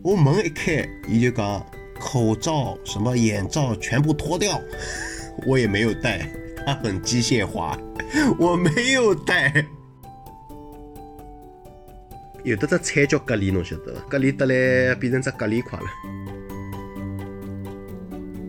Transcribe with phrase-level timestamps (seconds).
[0.00, 1.62] 我门一开，伊就讲
[2.00, 4.58] 口罩、什么眼罩全部脱掉，
[5.46, 6.26] 我也没有戴，
[6.64, 7.78] 他很机械化，
[8.38, 9.66] 我没有戴。
[12.42, 14.00] 有的只菜叫隔离，侬晓得伐？
[14.08, 15.84] 隔离得来变成只隔离块了。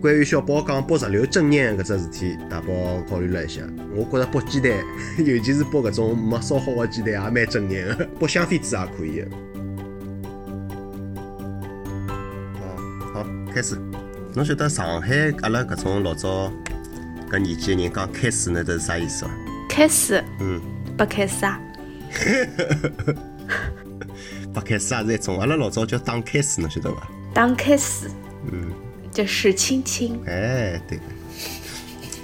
[0.01, 3.61] 关于小宝讲剥石榴正念搿只事体，大宝考虑了一下，
[3.93, 4.71] 我觉着剥鸡蛋，
[5.17, 8.07] 尤其是剥搿种没烧好的鸡蛋，也蛮正念的。
[8.19, 9.27] 剥香榧子也可以的。
[13.13, 13.77] 好，开始。
[14.35, 16.49] 侬晓得上海阿拉搿种老早
[17.29, 19.31] 搿年纪的人讲开始，那都是啥意思伐？
[19.67, 20.61] 开始，嗯，
[20.97, 21.59] 不开始啊？
[24.53, 27.09] 不开始也是一种，阿拉老早叫打开始，侬晓得伐？
[27.33, 28.09] 打开始
[28.51, 28.71] 嗯，
[29.11, 31.03] 就是亲亲，哎，对个。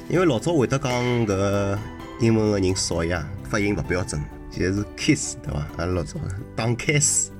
[0.07, 1.79] 因为老早会得讲搿个
[2.19, 5.67] 英文个人少呀，发音勿标准，就是 kiss 对伐？
[5.77, 6.19] 阿拉老早
[6.55, 7.31] 打开始。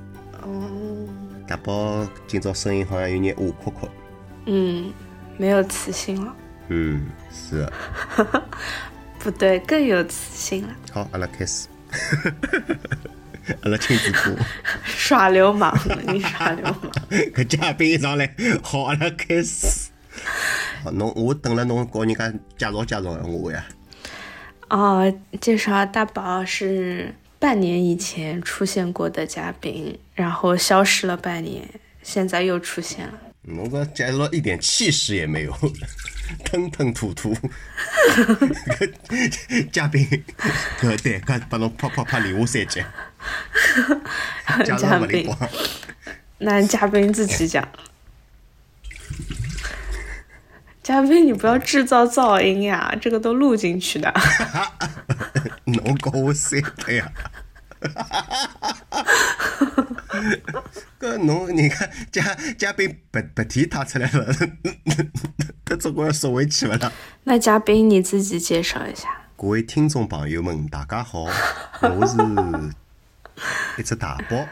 [0.42, 1.08] 哦，
[1.46, 3.88] 大宝今朝声音好像有眼哑哭哭。
[4.46, 4.92] 嗯，
[5.38, 6.36] 没有磁性了，
[6.68, 7.72] 嗯，是的。
[9.18, 11.68] 不对，更有磁性了，好，阿拉开始。
[13.62, 14.36] 阿拉亲子课，
[14.84, 15.72] 耍流氓，
[16.12, 16.80] 你耍流氓。
[17.34, 19.90] 搿嘉宾一上来，好，阿拉开始。
[20.82, 23.64] 好，侬我等了侬告人家介绍介绍我呀。
[24.68, 31.68] 哦，介绍大宝是半年以前出现过的嘉宾，然后消失了半年，
[32.02, 33.12] 现在又出现了。
[33.42, 35.56] 侬搿介绍一点气势也没有，
[36.44, 37.32] 吞吞吐吐。
[38.16, 40.04] 搿嘉宾，
[40.80, 42.82] 搿对搿把侬啪啪啪连下三集，
[44.78, 45.28] 嘉宾。
[46.38, 47.66] 那嘉宾自己讲。
[50.82, 54.12] 嘉宾，你不要制造噪音呀，这个都录进去的。
[55.64, 57.10] 侬告我三个呀？
[61.00, 64.32] 搿侬人家嘉嘉宾白白天他出来了，
[65.64, 66.92] 他总归要缩回去勿啦？
[67.24, 69.08] 那嘉宾你自己介绍一下。
[69.36, 71.24] 各位听众朋友们，大家好，
[71.82, 72.16] 我是
[73.78, 74.46] 一只大包。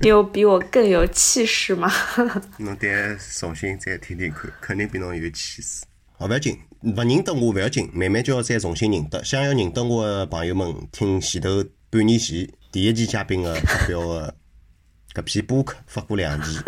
[0.00, 1.90] 你有比我更有气势吗？
[2.58, 5.84] 侬得重新再听听看，肯定比侬有气势。
[6.18, 9.22] 哦，勿要紧，勿认得我勿要紧，慢慢就要再重新认得。
[9.24, 14.34] 想要认得我的朋友们，听前头半年前第一期嘉宾的发表的
[15.14, 16.58] 搿篇播客发过两期。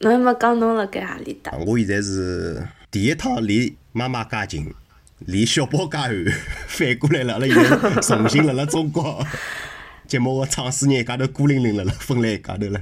[0.00, 1.52] 侬还没讲侬辣盖何里搭？
[1.66, 4.72] 我现在是第一趟离妈妈介近，
[5.20, 6.32] 离小宝介远，
[6.66, 9.24] 反过来了，阿拉现在重新辣辣中国
[10.06, 12.80] 节目个创始人一家头孤零零辣辣分来一家头了。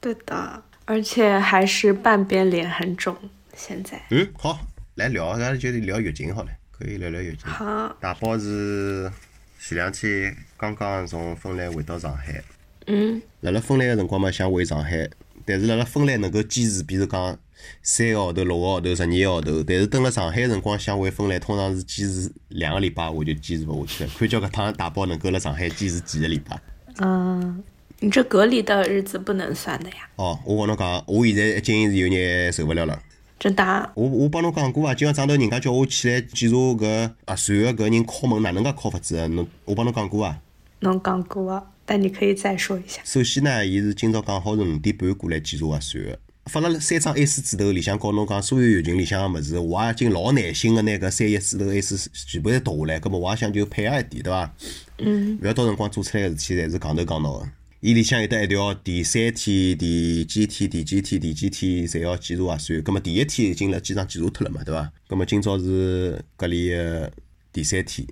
[0.00, 3.16] 对的，而且还是半边脸很肿。
[3.54, 4.58] 现在嗯，好，
[4.94, 7.40] 来聊，阿拉就聊月经好了，可以聊聊月经。
[7.44, 9.12] 好，大宝是
[9.60, 12.42] 前两天刚刚从芬兰回到上海，
[12.86, 15.08] 嗯，辣辣芬兰个辰光嘛，想回上海，
[15.44, 17.38] 但是辣辣芬兰能够坚持，比如讲
[17.82, 24.10] 三个号头、六个号头、十二个号头，但是等辣上海个辰光想回芬兰，通常是坚持两个礼拜，我就坚持勿下去了。
[24.18, 26.60] 看叫搿趟大宝能够辣上海坚持几个礼拜。
[26.98, 27.62] 嗯，
[28.00, 33.00] 你这隔离的日子不能算的呀，哦，我跟侬讲，我现在已经是有眼受勿了了。
[33.38, 33.90] 真的啊。
[33.94, 39.26] 我我帮侬讲过伐，今朝早头人家叫我起来检查搿核酸个搿人敲门哪能介敲法子啊？
[39.28, 40.38] 侬我帮侬讲过伐。
[40.80, 43.02] 侬讲过啊，但你可以再说一下。
[43.04, 54.54] 首先呢，伊是今朝讲好是五点半过来检查核酸个，发了三张 A 四纸头，里向告侬讲所有邮群里向个物事，我也已经老耐心个拿搿三页纸头 A 四全部侪读下来，葛末我也想就配合一点，对伐？
[55.00, 57.46] 嗯，勿要到辰光做出来个事体侪是戆头戆脑个。
[57.80, 64.90] 伊里向有得一条第三天、第几天、第几天、第几天侪要检查核酸，葛末第一天已经辣机场检查脱了嘛，对伐？
[65.08, 67.12] 葛末今朝是隔离个
[67.52, 68.08] 第三天，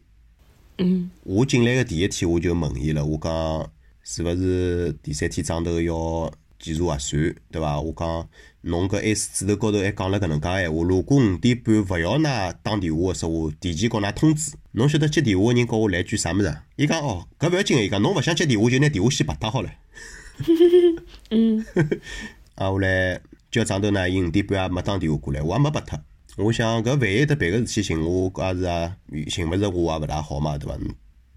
[0.83, 3.71] 嗯，我进来个第一天我就问伊了，我讲
[4.03, 7.79] 是勿是第三天早头要检查核酸，对伐？
[7.79, 8.29] 我讲
[8.63, 14.53] 侬搿 A 四纸头高头还讲了搿能介闲话，如果五点半勿要㑚打电话个说话，提前告㑚通知。
[14.73, 16.65] 侬晓得接电话个人告我来句啥物事啊？
[16.77, 19.71] 伊讲哦，搿勿要紧个，伊讲侬勿想接电话就拿电话先拔脱好了。
[21.31, 21.63] 嗯，
[22.57, 26.01] 啊，后来今朝早头呢，伊五点半也没打电话过来，我也没拨脱。
[26.43, 28.97] 我想搿万一得别个事体寻我，搿也是啊，
[29.29, 30.79] 寻勿着我也勿大好嘛，对伐？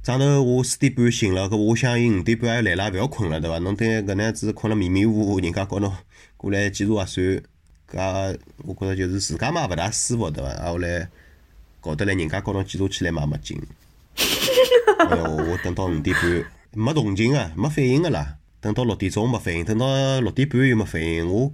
[0.02, 3.58] 早头我四点半醒了，搿我想伊五点半还来了，勿要困了，对伐？
[3.60, 5.92] 侬等搿能样子困了迷迷糊糊，人家告侬
[6.38, 7.42] 过来检查核酸，
[7.92, 10.50] 搿我觉着就是自家嘛勿大舒服，对伐？
[10.52, 11.10] 啊，后来
[11.82, 13.62] 搞得来人家告侬检查起来嘛没劲。
[15.00, 18.38] 哎哟，我等到五点半没动静个，没反应个啦。
[18.62, 21.52] 等到六点钟没反应，等到六点半又没反应，我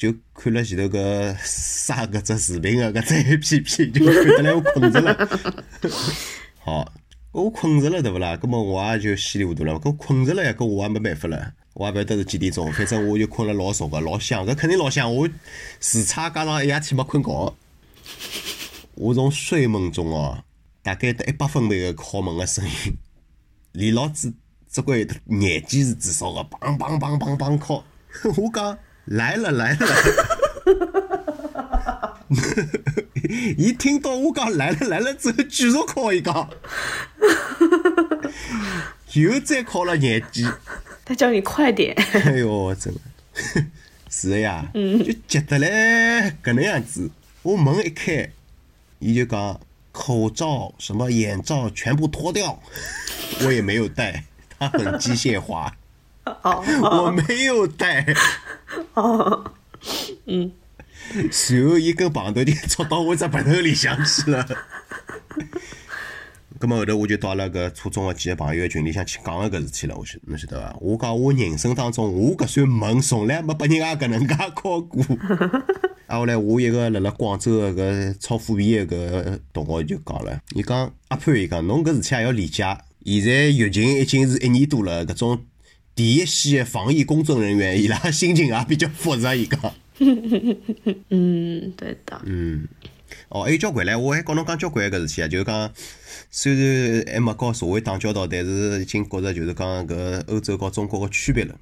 [0.00, 5.28] 就看了前头搿刷搿只视频个搿只 A P P，就看得来我困着了。
[6.64, 6.90] 好，
[7.32, 8.34] 我困着了对勿啦？
[8.38, 11.52] 葛末我也就稀里糊涂了，搿困着了呀，搿我也没办法了。
[11.74, 15.14] 我也勿晓得是几点钟，反正我就困了老熟个，老香，搿肯定老香。
[15.14, 15.28] 我
[15.80, 17.54] 时差加上一夜天没困觉，
[18.94, 20.42] 我从睡梦中哦，
[20.82, 22.96] 大概得一百分贝个敲门个声音，
[23.72, 24.32] 连老子
[24.66, 27.84] 只管眼睛是至少个，砰砰砰砰砰敲。
[28.42, 29.86] 我讲来了来了，
[33.56, 36.48] 伊 听到我讲来了来了之后，继续敲一讲，
[39.14, 40.52] 又再考了眼睛。
[41.04, 41.92] 他叫你快点。
[42.12, 43.00] 哎哟，真的，
[44.08, 44.70] 是呀。
[44.74, 47.10] 嗯，就急得嘞，搿能样子。
[47.42, 48.30] 我门一开，
[49.00, 49.60] 伊就讲
[49.90, 52.62] 口罩、什么眼罩全部脱掉，
[53.44, 54.24] 我也没有戴，
[54.58, 55.74] 他很机械化。
[56.24, 56.62] 哦，
[57.04, 58.06] 我没有带。
[58.94, 59.52] 哦，
[60.26, 60.52] 嗯。
[61.32, 64.46] 随后伊根棒头就戳到我只鼻头里向去了。
[66.60, 70.76] 咁么后头我就到了搿初中个几个朋友群里向去讲个搿事体了，我晓侬晓得伐？
[70.78, 75.02] 我讲我人生当中我搿扇门从来没拨人家搿能介敲过。
[76.06, 82.62] 啊，后来我一个辣辣广州个搿超虎皮个搿同学就讲了，伊讲阿潘，伊讲侬搿事体也要理解。
[83.06, 85.42] 现在疫情已经是一年多了，搿种
[85.94, 89.60] 第一线个防疫工作人员伊拉心情也比较复杂，伊讲。
[91.08, 92.20] 嗯，对的。
[92.24, 92.66] 嗯。
[93.28, 95.72] 哦，还有交关唻，我还告侬讲交关搿事体啊，就是讲。
[96.32, 101.56] 虽然还没和社会打交道，但是已经觉着就是讲搿欧洲和中国个区别了。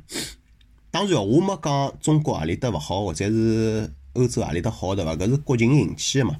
[0.90, 5.16] 当然哦，我没讲中国何里搭勿好，或者是欧洲何里搭好，对伐？
[5.16, 6.36] 搿是国情引起个嘛。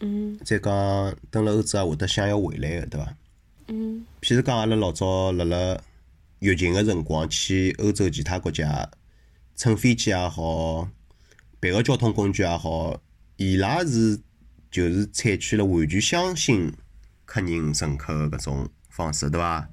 [0.00, 0.38] 嗯。
[0.44, 3.16] 再讲，蹲辣欧洲也会得想要回来个，对伐？
[3.68, 4.06] 嗯。
[4.22, 5.80] 譬如讲，阿拉老早辣辣
[6.44, 8.90] 疫情个辰光去欧洲其他国家，
[9.56, 10.90] 乘飞机也好，
[11.58, 13.00] 别个交通工具也好，
[13.38, 14.20] 伊拉是
[14.70, 16.70] 就是采取了完全相信。
[17.24, 19.66] 客人乘客个搿种方式，对伐？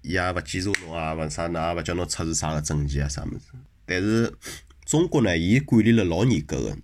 [0.00, 3.40] 伊也勿检查侬啊，勿啥，㑚也勿叫侬出示啥个证件啊，啥物事。
[3.84, 4.32] 但是
[4.86, 6.78] 中国呢，伊管理了老严格个。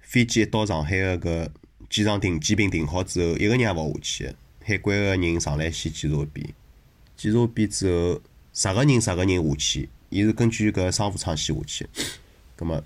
[0.00, 1.48] 飞机一到上海个搿
[1.88, 4.34] 机场停机坪停好之后，一个人也勿下去。
[4.64, 6.52] 海关个人上来先检查一遍，
[7.16, 8.20] 检查一遍之后，
[8.54, 11.88] 十个人十个人下去，伊是根据搿商务舱先下去。
[12.56, 12.84] 葛末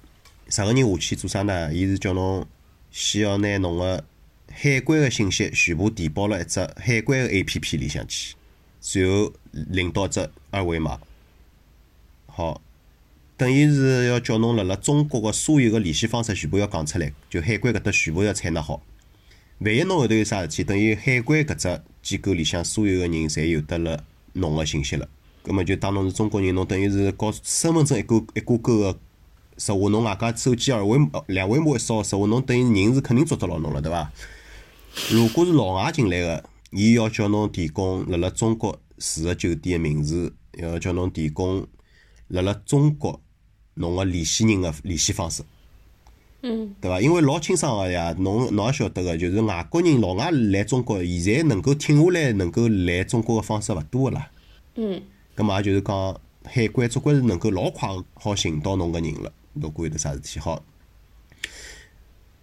[0.48, 1.72] 十个人下去做啥呢？
[1.74, 2.46] 伊是叫侬
[2.90, 4.04] 先要拿侬个。
[4.48, 8.36] 海关个信息全部填报了一只海关个 A P P 里向去，
[8.80, 10.98] 随后领到只二维码，
[12.26, 12.62] 好，
[13.36, 18.80] 等于是要叫侬辣辣中国个所有个联系方式全部要讲出来，就海关搿搭全部要采纳好。
[19.58, 25.06] 万一侬后头有啥事体，等于海关搿只机构里向所有个人侪有得了侬个信息了。
[25.46, 28.98] 葛末就当侬是中国人，侬等于是搞身份证一挂一挂钩个，
[29.56, 30.98] 实话侬外加手机二维
[31.28, 34.10] 两维码一扫，实话侬等于人是肯定捉得牢侬了，对伐？
[35.08, 41.64] 如果是老外进来个，伊要叫侬提供辣辣中国住个酒店个名字，要叫侬提供
[42.26, 43.20] 辣辣中国
[43.74, 45.44] 侬个联系人个联系方式，
[46.42, 47.00] 嗯，对伐？
[47.00, 54.28] 因为老清爽个呀，侬侬也晓得个，就是外国人老外来中国，现在能够挺下来，能够来中国个方式勿多个啦。
[54.74, 55.00] 嗯，
[55.36, 59.30] 葛末也就是讲，海关总归是能够老快好寻到侬个人了。
[59.52, 60.64] 如果有得啥事体好，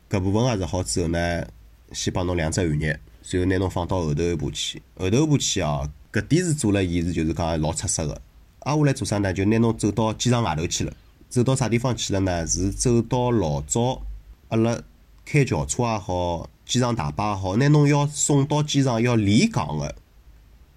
[0.07, 1.45] 搿部分也是好之后呢？
[1.91, 4.81] 先帮侬两只寒热，随后拿侬放到后头一步去。
[4.95, 8.21] 后头一步去哦，搿点是做了，伊是就是讲老出色个。
[8.59, 9.33] 挨下来做啥呢？
[9.33, 10.93] 就拿侬走到机场外头去了。
[11.29, 12.45] 走到啥地方去了呢？
[12.45, 14.01] 是走到老早
[14.49, 14.79] 阿拉
[15.25, 19.95] 开轿车也好，机场大巴也好，拿侬要送到机场要离港个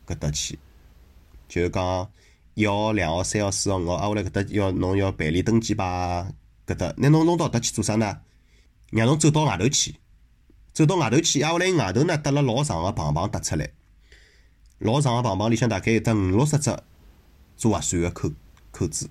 [0.07, 0.59] 搿搭去。
[1.49, 2.09] 就是讲
[2.55, 6.33] 一号、两号、三号、四号、五号，挨下来搿搭要侬要办理登机牌
[6.67, 8.19] 搿搭，拿侬弄到搿搭去做啥呢？
[8.91, 9.97] 让侬走到外头去。
[10.73, 13.71] 走到外头去，挨下来外头呢，搭了老长个棒棒搭出来，
[14.79, 16.77] 老长个棒棒里向大概有得五六十只
[17.57, 18.31] 做核酸个口
[18.71, 19.09] 口子。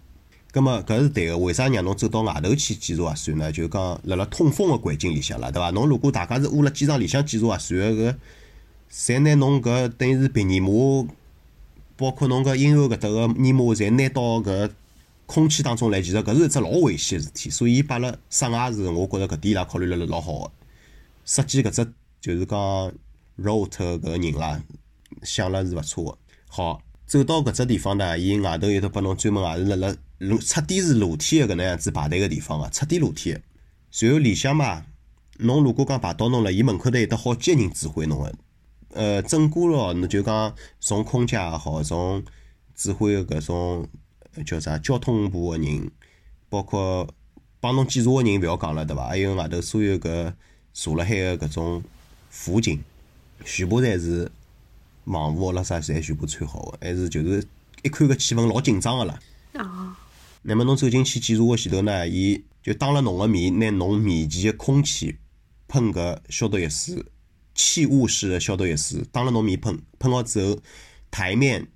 [0.51, 3.51] 葛末搿是对个，为啥让侬走到外头去检查核酸呢？
[3.51, 5.72] 就讲辣辣通风个环境里向了，对伐？
[5.72, 8.15] 侬如果大家是窝辣机场里向检查核酸个搿，
[8.92, 11.08] 侪拿侬搿等于是鼻黏膜，
[11.98, 14.70] 包括侬搿婴儿搿搭个黏膜，侪拿到搿
[15.25, 17.50] 空气当中来，其实搿是一只老危险个事体。
[17.50, 20.52] 所以伊摆辣室外是，我觉着搿点伊拉考虑了老好个。
[21.25, 22.58] 设计搿只就是讲
[23.42, 24.62] rote 搿个人啦，
[25.24, 26.18] 想了是勿错个。
[26.48, 33.42] 好，走到搿只地方呢，伊外头有得拨侬专门也是辣辣露，彻底是露天个搿能样子排队个地方个，彻底露天个。
[33.90, 34.86] 随后里向嘛，
[35.40, 38.34] 侬如果讲排到侬了，伊门口头有得好几个人指挥侬个。
[38.96, 42.24] 呃，整个咯，侬就讲从空姐也好，从
[42.74, 43.88] 指挥个搿种
[44.46, 45.92] 叫啥交通部个人，
[46.50, 47.06] 包括
[47.60, 49.08] 帮侬检查个人勿要讲了，对伐？
[49.08, 50.34] 还有外头所有搿
[50.74, 51.84] 坐辣海个搿种
[52.30, 52.82] 辅警，
[53.44, 54.32] 全部侪是
[55.06, 57.46] 防护咾啥，侪全部穿好个，还是就是
[57.84, 59.20] 一看搿气氛老紧张个啦。
[59.54, 59.98] 啊，
[60.42, 65.18] 那么侬走进去检查个前头呢，伊就当了侬个面，拿侬面前个空气
[65.68, 67.04] 喷搿消毒液水，
[67.56, 70.60] 气雾式的消毒液水，当了侬面喷，喷好之后，
[71.10, 71.68] 台面、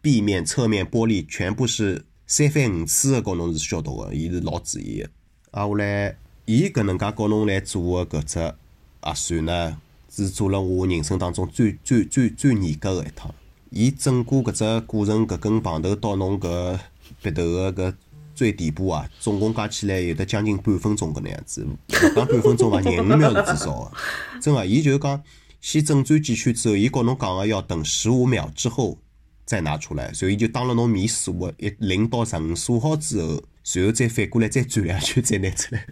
[0.00, 5.10] 壁面、侧面玻璃全部是三番五次个告侬是消毒个，伊是老注意个。
[5.50, 8.54] 啊，后来伊搿能介告侬来做个搿只
[9.00, 9.76] 核酸呢，
[10.08, 13.34] 是做了我人生当中最最最最严格个一趟。
[13.70, 16.78] 伊整个搿只过程，搿根棒头到侬搿
[17.20, 17.94] 鼻头个搿
[18.36, 23.90] 最底部啊，总共加起来有的将近半分钟搿能样子，勿讲半分钟伐，廿五秒是至少个。
[24.40, 25.20] 真个，伊就是讲
[25.62, 28.98] 先整转几圈之后，伊告侬讲个要等十五秒之后
[29.46, 35.86] 再拿出来，所以就当了侬面数个一零到十五数好之后，随后再反过来再转两圈再拿出来。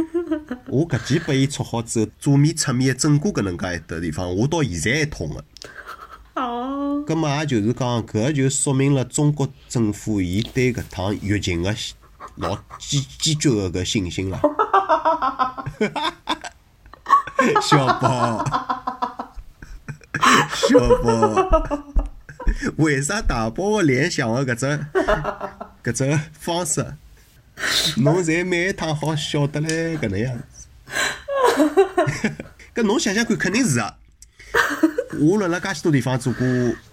[0.68, 5.44] 我搿记拨伊戳好之后，左面、侧面整个搿能介一笪地方，我到现在还痛个。
[6.34, 11.74] 哦，葛末也就是讲，搿就说明了中国政府伊对搿趟疫情个
[12.36, 14.40] 老坚坚决个搿信心了。
[17.62, 18.44] 小宝，
[20.54, 21.84] 小宝，
[22.76, 24.86] 为啥大宝联想个搿只
[25.84, 26.94] 搿只方式，
[27.98, 30.66] 侬侪每一趟好晓得唻搿能样子？
[32.74, 33.96] 搿侬想想看，肯定是啊。
[35.20, 36.46] 我辣辣介许多地方做过，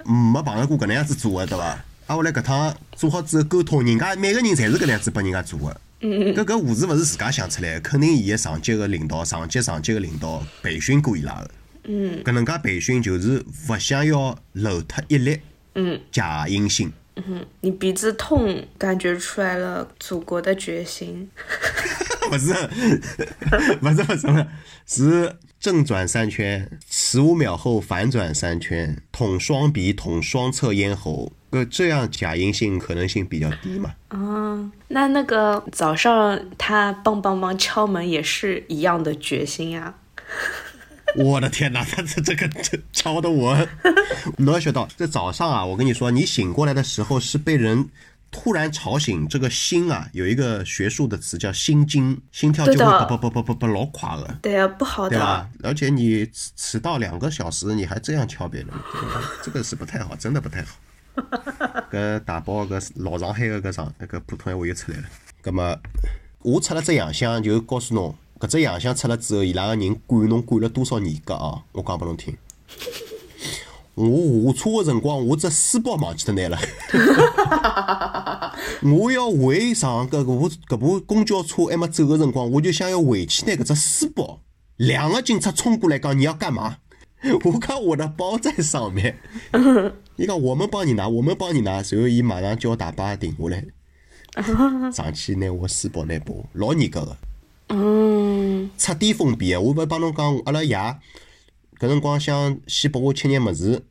[0.05, 1.77] 没碰着过搿能样子做个，对伐？
[2.07, 5.81] 啊，我来搿趟做好之后沟通，人家每个人侪是搿能样子拨人家做个。
[6.01, 11.49] 搿搿护士勿是自家想出来个，肯定伊个上级个领导、上级上级个领导培训过伊拉个。
[11.85, 15.39] 嗯搿能介培训就是勿想要漏脱一粒
[15.75, 16.91] 嗯假阴性。
[17.15, 21.29] 嗯，你鼻子痛，感觉出来了祖国的决心。
[22.31, 22.53] 勿是
[23.83, 24.45] 勿是勿是，
[24.87, 33.93] 是正转三圈，十五秒后反转三圈，捅双鼻，捅双侧咽喉，呃，这样假阴性可能性比较低嘛。
[34.09, 39.95] 啊，那那个早上他梆梆梆敲门也是一样的决心呀。
[41.15, 43.57] 我的天哪，他这这个这敲的我，
[44.39, 47.87] 侬要晓得，这早上啊，我跟你说，你醒过来的时候是被人
[48.33, 54.39] 突然吵醒，这个心啊，有一个学术的词叫心惊，心跳就会对的啵啵啵啵啵啵老快了。
[54.41, 55.69] 对啊，不好对吧的。？
[55.69, 58.69] 而且你迟迟到两个小时，你还这样敲别人，
[59.43, 60.75] 这个是不太好，真的不太好。
[61.91, 65.03] 搿大宝搿老上海个搿上搿普通闲话又出来了。
[65.43, 65.77] 葛么，
[66.39, 71.61] 我出了只洋相，就告诉侬，搿只洋相出了之后，伊拉个人管侬管了多少年格啊？
[71.71, 72.35] 我讲拨侬听。
[73.95, 76.59] 我下车个辰光，我只书包忘记脱拿了。
[78.83, 84.39] 我要回上搿部搿部公交车还没走个辰光，我就想要回去拿搿只书包。
[84.77, 86.77] 两个警察冲过来讲你要干嘛？
[87.45, 89.17] 我讲我的包在上面。
[90.17, 91.81] 伊讲我们帮你拿，我们帮你拿。
[91.81, 93.63] 随后伊马上叫大巴停下来，
[94.91, 97.15] 上去拿我书包拿拨我，老严格个。
[97.69, 99.61] 嗯彻底封闭个。
[99.61, 100.75] 我勿帮侬讲，阿拉爷
[101.83, 103.81] 搿辰光想先拨我吃眼物事，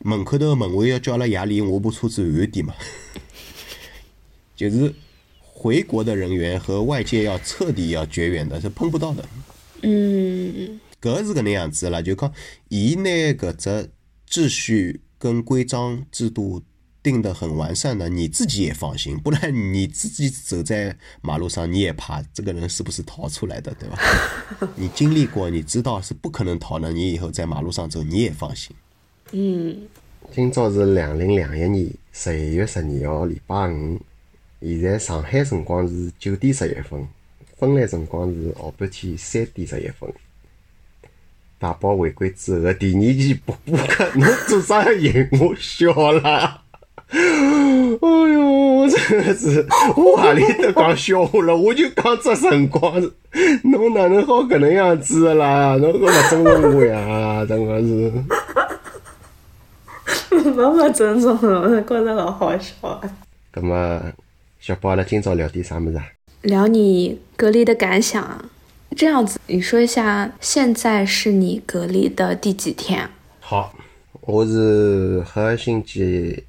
[0.00, 2.74] 门口头门卫要叫阿拉爷离我部车子远一点嘛。
[4.56, 4.92] 就是
[5.40, 9.24] 回国的人员和外界要彻底要绝缘的，是碰不到的。
[9.82, 12.32] 嗯搿是搿能样子啦，就讲
[12.70, 13.90] 伊拿搿只
[14.28, 16.60] 秩序跟规章制度
[17.06, 23.96] 定的很完善的，你自己也放心，不然你自己走在马路上，你也怕这个人是不是逃出来的，对吧？
[24.74, 28.74] 你经历过，你知道是不可能逃的，你以后在马路上走，你也放心。
[29.30, 29.86] 嗯
[30.34, 34.00] 今朝是两零两一年十一月十二号，礼拜五。
[34.60, 37.06] 现在上海辰光是九点十一分，
[37.56, 40.12] 芬兰辰光是下半天三点十一分。
[41.58, 46.64] 大宝回归之后的第二期播播客，侬做啥要引我笑啦？
[48.00, 48.40] 哎哟，
[48.80, 51.56] 我真的是，我何里搭讲笑话了？
[51.56, 53.00] 我就讲这辰光，
[53.64, 55.76] 侬哪能好搿能样子的啦？
[55.76, 58.12] 侬搿勿尊重我呀，真个是。
[60.30, 63.00] 没没尊重侬，觉得老好笑啊。
[63.50, 64.00] 葛么，
[64.60, 66.04] 小宝，阿拉今朝聊点啥物事啊？
[66.42, 68.44] 聊你隔离的感想，
[68.94, 73.08] 这样子，你说一下，现在是你隔离的第几天？
[73.40, 73.74] 好，
[74.20, 76.44] 我是下个星期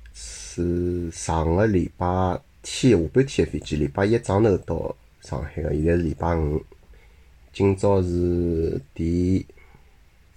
[0.57, 2.05] 是上个礼拜
[2.63, 6.59] 天下半天的飞机，礼拜一早头到上海个，现在是礼拜五，
[7.53, 9.45] 今朝是第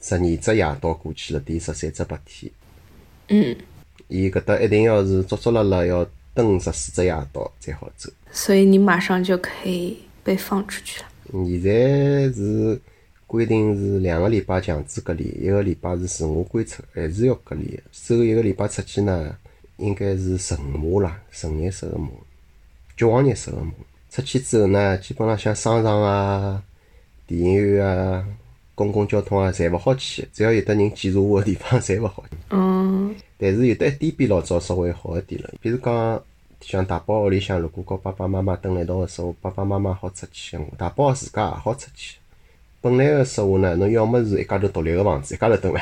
[0.03, 2.53] 十二只夜到过去了，第十三只白天。
[3.29, 3.57] 嗯
[4.09, 8.11] 伊搿搭一定要是足足辣辣要登等十四只夜到才好走。
[8.31, 11.07] 所以你马上就可以被放出去了。
[11.33, 12.79] 现在是
[13.27, 17.83] 规定是两个礼拜强制隔离，一个礼拜是自我观测，还是要隔离的。
[17.93, 19.37] 最后一个礼拜出去呢，
[19.81, 22.09] 应该是纯马啦，纯颜色的马，
[22.97, 23.73] 橘黄颜色的马。
[24.11, 26.63] 出去之后呢，基本上像商场啊、
[27.27, 28.27] 电影院啊、
[28.75, 32.25] 公共交通啊，侪勿好去，只要有得人检查我的地方， 侪勿好。
[32.51, 36.21] 嗯，但是有得一点比老早稍微好一点了，比如讲，
[36.61, 42.17] 像大宝屋里向，如果和爸爸妈妈蹲辣一道个时候，爸爸妈妈好出去，大宝自家也好出去。
[42.81, 45.81] 本来个说话呢，侬要么是一家头独立个房子，一家头蹲辣；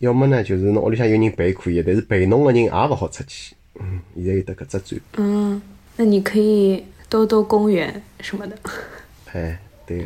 [0.00, 3.54] 要么呢，就是侬屋里向有人陪可以，但是陪侬个人也勿好出去。
[3.80, 5.00] 嗯，现在有得搿只转变。
[5.16, 5.62] 嗯，
[5.96, 8.56] 那你可以兜兜公园什么的。
[9.32, 10.04] 哎，对个，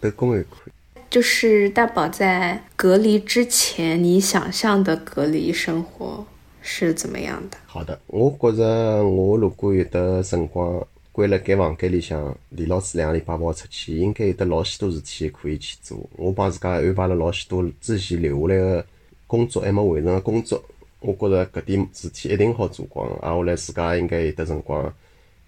[0.00, 0.72] 兜公园可以。
[1.08, 6.26] 就是大宝在隔离之前，你想象的隔离生活
[6.60, 7.56] 是怎么样的？
[7.66, 15.98] 好的，我觉着我如果有得辰光关辣盖房间里向，连老子两个礼拜勿好出去，应该有得老许多事体可以去做。
[16.16, 18.86] 我帮自家安排了老许多之前留下来个
[19.26, 20.62] 工作还没完成个工作，
[21.00, 23.08] 我觉着搿点事体一定好做光。
[23.22, 24.92] 挨下来自家应该有得辰光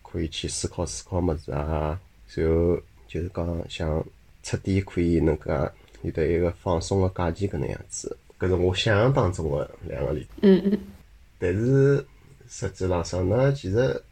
[0.03, 1.99] 可以去思考思考物事啊，
[2.35, 4.05] 然后就是讲想
[4.43, 5.45] 彻底可以能介
[6.03, 8.17] 有得一个放松个假期搿能样子。
[8.39, 10.37] 搿是我想象当中个两个礼拜。
[10.43, 10.79] 嗯嗯
[11.39, 12.05] 但是
[12.49, 14.03] 实际浪向呢，其实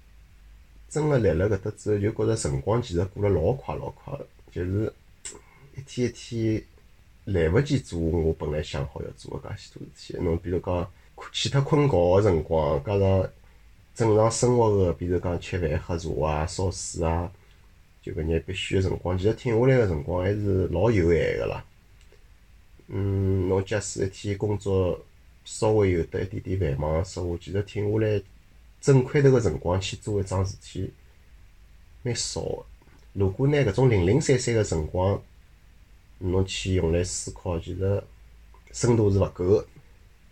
[0.88, 4.92] 真个立辣搿搭之后，就觉着辰光其实过了老快老快个，就是
[5.76, 6.62] 一天一天
[7.26, 10.18] 来勿及做我本来想好要做个介许多事体。
[10.22, 10.90] 侬比如讲，
[11.32, 13.28] 去脱困觉个辰光，加上
[13.94, 17.30] 正常生活个，比如讲吃饭、喝茶啊、烧水啊，
[18.00, 21.64] 就搿眼必须个辰光，其实停下来个辰光还是老有限个啦。
[22.88, 25.04] 嗯，侬假使一天工作
[25.44, 28.22] 稍微有得一点点繁忙个说话，其实停下来
[28.80, 30.92] 整块头个辰光去做一桩事体，
[32.04, 32.64] 蛮少个。
[33.14, 35.20] 如果拿搿种零零散散个辰光，
[36.18, 38.02] 侬去用来思考，其实
[38.72, 39.66] 深度是勿够个。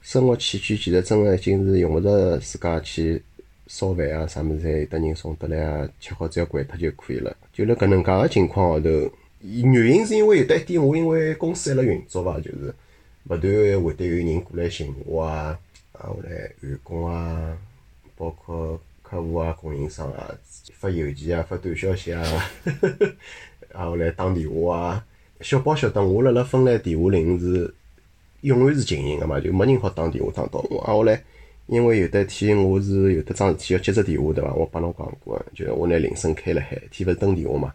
[0.02, 3.22] 生活起居其实真个已经是用勿着自家去
[3.66, 7.34] 烧饭啊，啥物事侪有得人送得来啊，吃好只要掼脱就可以了。
[7.52, 12.74] 就辣搿能介个情况下头，原因是因为有得一点，我因为公司还辣运作伐，就是
[13.28, 15.58] 勿断会得有人过来寻我啊，
[15.92, 17.56] 啊，后来员工啊，
[18.14, 20.34] 包括客户啊、供应商啊，
[20.74, 22.22] 发邮件啊、发短消息啊，
[23.72, 25.06] 啊，后来打电话啊，
[25.40, 27.72] 小宝晓得我辣辣芬兰电话铃是
[28.42, 30.80] 永远是静音个嘛，就没人好打电话打到我。
[30.80, 31.22] 啊，后来
[31.66, 34.52] 因为有得一天我是有得桩事体要接只电话对伐？
[34.54, 37.72] 我帮侬讲过，就我拿铃声开了海，天勿是等电话嘛。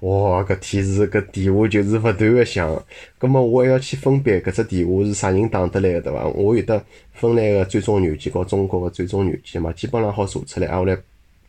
[0.00, 2.84] 哇，搿天是搿电话就是勿断个响，
[3.18, 6.26] 葛末我还要去分辨搿只电话是啥人打得来个对伐？
[6.28, 6.82] 我有得
[7.12, 10.98] 芬兰个追踪软件和中国个追踪软件嘛，基本上好查出来，挨下来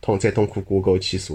[0.00, 1.34] 通再通过谷歌去查，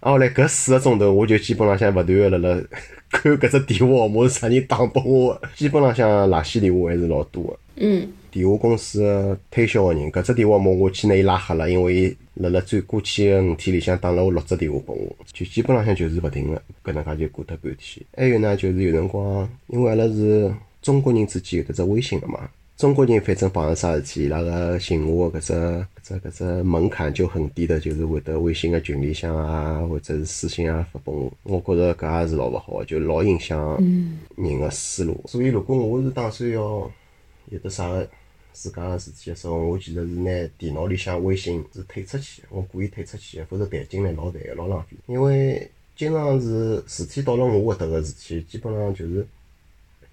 [0.00, 2.62] 挨下来搿四个钟头我就基本浪向勿断个辣辣
[3.10, 7.58] 看搿只电话号码是啥人打拨我个，基本浪向垃圾电话还是老多个。
[7.76, 18.06] 嗯电话公司个推销个人，搿只电话号码我去拿伊拉黑了，因为伊辣辣最过去个五天里向打了我六只电话拨我，就基本浪向就是勿停个，搿能介就过脱半天。
[18.16, 33.76] 还有呢，就是有辰光，因为阿拉是中国人之间有得只微信个嘛，中国人反正碰着啥事体，伊拉个寻我个搿只搿只搿只门槛就很低的，就是会得微信个群里向啊，或者是私信啊发拨我，我觉着搿也是老勿好，就老影响
[34.36, 35.20] 人个思路。
[35.26, 36.88] 所以如果我是打算要
[37.50, 38.08] 有得啥个
[38.52, 44.96] 自家个事体个时候，我其实是拿电脑里向微信是退出去，我故意退出去的，否则弹进来老烦个，老浪费。
[45.06, 49.26] 因为经常是事体到了我搿搭个事体，基本上就是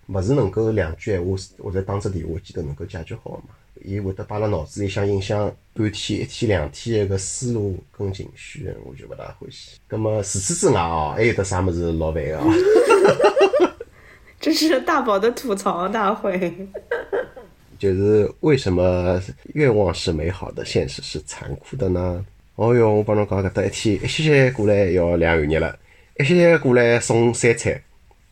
[0.07, 3.49] 勿是能够两句闲话或者打只电话间头能够解决好个嘛。
[3.83, 9.77] 伊会得摆辣脑子里向影响半天、一天、两天个思路跟情绪，我就勿大欢喜。
[9.87, 12.45] 葛末除此之外哦，还有得啥物事老烦个哦？
[14.39, 16.69] 这是大宝的吐槽大会。
[17.77, 19.21] 就是为什么
[19.53, 22.25] 愿望是美好的，现实是残酷的呢？
[22.55, 25.77] 哦哟，我帮侬讲搿搭一天一歇歇过来要两元日了，
[26.17, 27.79] 一歇歇过来送三餐，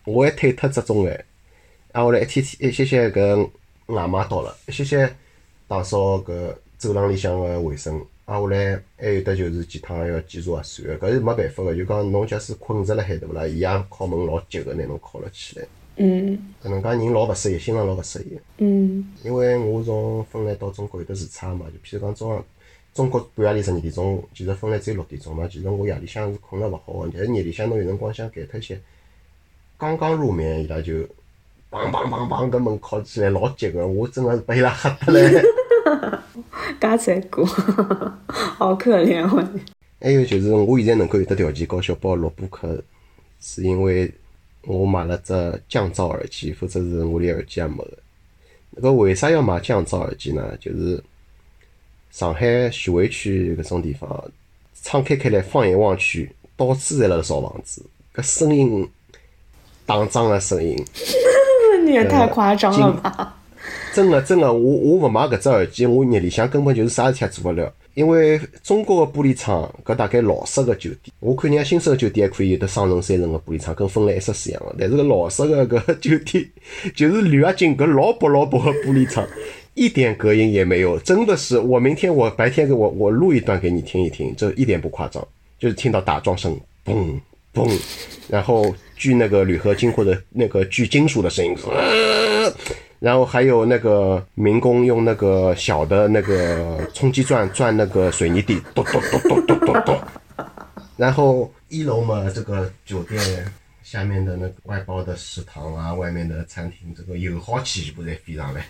[0.06, 1.26] 我还退脱只中饭，
[1.94, 3.48] 啊，后来一天天一歇歇搿
[3.86, 5.16] 外卖到了，一歇歇
[5.68, 15.66] 打扫搿走廊里向个卫生，挨下来还有得就是几趟要检查核酸个，搿是没办法个，就讲侬假使困着辣海对勿啦，伊也敲门老急个，拿侬敲了起来，
[15.98, 16.54] 嗯。
[16.64, 18.20] 搿能介人老勿适意，心肠老勿适。
[18.22, 18.40] 意。
[18.58, 19.14] 嗯。
[19.24, 22.44] 因为我从芬兰到中国有得时差嘛，就譬如讲早浪
[22.96, 25.48] 中国半夜里十二点钟，其实芬兰只有六点钟嘛。
[25.48, 28.80] 其实我夜里向是困了勿好个，但是夜里向侬有辰光想减脱些，
[29.78, 31.08] 刚刚入眠伊拉就
[31.74, 35.44] 梆梆梆梆搿门敲起来，老急个，我真个是被伊拉吓得来。
[36.80, 37.44] 嘎在过，
[38.28, 39.44] 好可怜哦。
[40.00, 42.80] 还有就是，我现在能够有得条件搞小宝录播客，
[43.42, 44.12] 是因为
[44.66, 45.34] 我买了只
[45.68, 47.98] 降噪耳机，否则是我连耳机也没个。
[48.70, 50.56] 那个为啥要买降噪耳机呢？
[50.60, 51.04] 就是
[52.12, 54.32] 上海徐汇区搿种地方，
[54.84, 57.84] 窗开开来，放眼望去，到处侪辣造房子，
[58.14, 58.88] 搿声音
[59.86, 60.76] 打仗个声音，
[61.86, 63.38] 你也太夸张了吧！
[63.94, 67.72] 真的真的，我我勿买搿只耳机，我日里向根本就是啥事体也做勿了。
[67.94, 74.76] 因为中国的玻璃厂，搿大概老式的酒店，我看人家新式个酒店还可以有得双层、三层的玻璃窗，跟芬兰一式是一样个。
[74.80, 76.44] 但是搿老式个搿酒店，
[76.96, 79.24] 就是铝合金搿老薄老薄的玻璃窗，
[79.76, 81.60] 一点隔音也没有，真的是。
[81.60, 85.24] 我明天我白天给我我录一段给你听一听，这一点不夸张，
[85.60, 87.20] 就是听到打桩声，嘣
[87.54, 87.80] 嘣，
[88.28, 91.56] 然后锯那个铝合金或者那个锯金属的声音。
[93.00, 100.00] 然后还有那个民工用那个小的那个冲击钻钻那个水泥地，咚咚咚咚咚咚咚。
[100.96, 103.22] 然后一楼嘛，这个酒店
[103.84, 108.66] 下面的那个外包的食堂啊，外面的餐厅，这个友好气全部在飞上来。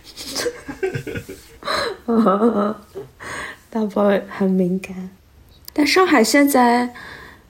[3.70, 5.12] 大宝很敏感，
[5.74, 6.92] 但上海现在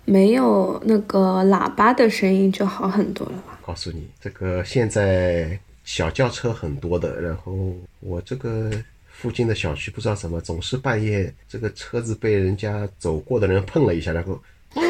[0.06, 3.60] 没有那个喇叭的声音就好很多了吧？
[3.66, 5.60] 告诉你，这个现在。
[5.86, 7.54] 小轿车很多的，然后
[8.00, 8.72] 我这个
[9.06, 14.39] 附近的小区不知道怎么总是半夜这个车子被人家走过的人碰了一下，然后
[14.76, 14.82] 嗯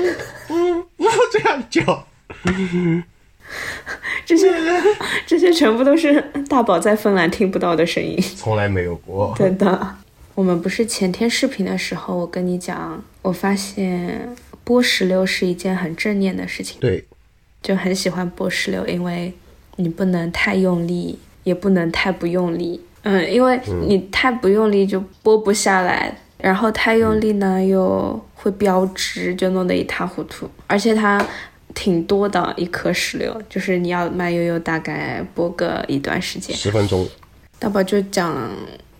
[0.49, 0.85] 嗯
[1.31, 2.07] 这样叫，
[4.23, 4.51] 这些
[5.25, 9.33] 这些全部都是大宝在芬兰听不到的声音，从来没有过。
[9.35, 9.95] 真的，
[10.35, 14.29] 我们不是前天视频的时候，我跟你讲，我发现
[14.65, 17.05] 剥石榴是一件很正念的事情，对，
[17.61, 19.33] 就很喜欢剥石榴，因为。
[19.77, 30.47] 你不能太用力，也不能太不用力，嗯，因为你太不用力就剥不下来，然后太用力呢又会标汁，就弄得一塌糊涂。
[30.67, 31.19] 而且它
[31.73, 37.07] 挺多的一颗石榴，就是你要慢悠悠大概剥个一段时间，十分钟。
[37.57, 38.51] 大宝就讲，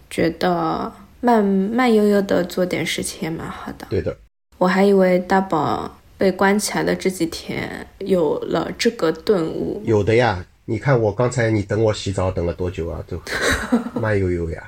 [0.09, 3.85] 觉得慢慢悠悠的做点事情也蛮好的。
[3.91, 4.17] 对的，
[4.63, 9.81] 我还以为大宝被关起来的这几天有了这个顿悟。
[9.83, 10.45] 有的呀。
[10.63, 13.03] 你看我刚才你等我洗澡等了多久啊？
[13.05, 13.21] 都
[13.99, 14.63] 慢悠悠呀。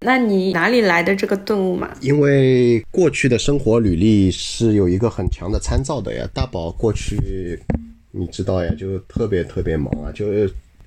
[0.00, 1.96] 那你哪里来的这个顿悟嘛？
[2.00, 6.28] 因为过去的生活履历是有一个很强的参照的呀。
[6.34, 7.56] 大宝过去
[8.10, 10.26] 你知道呀，就特别特别忙啊，就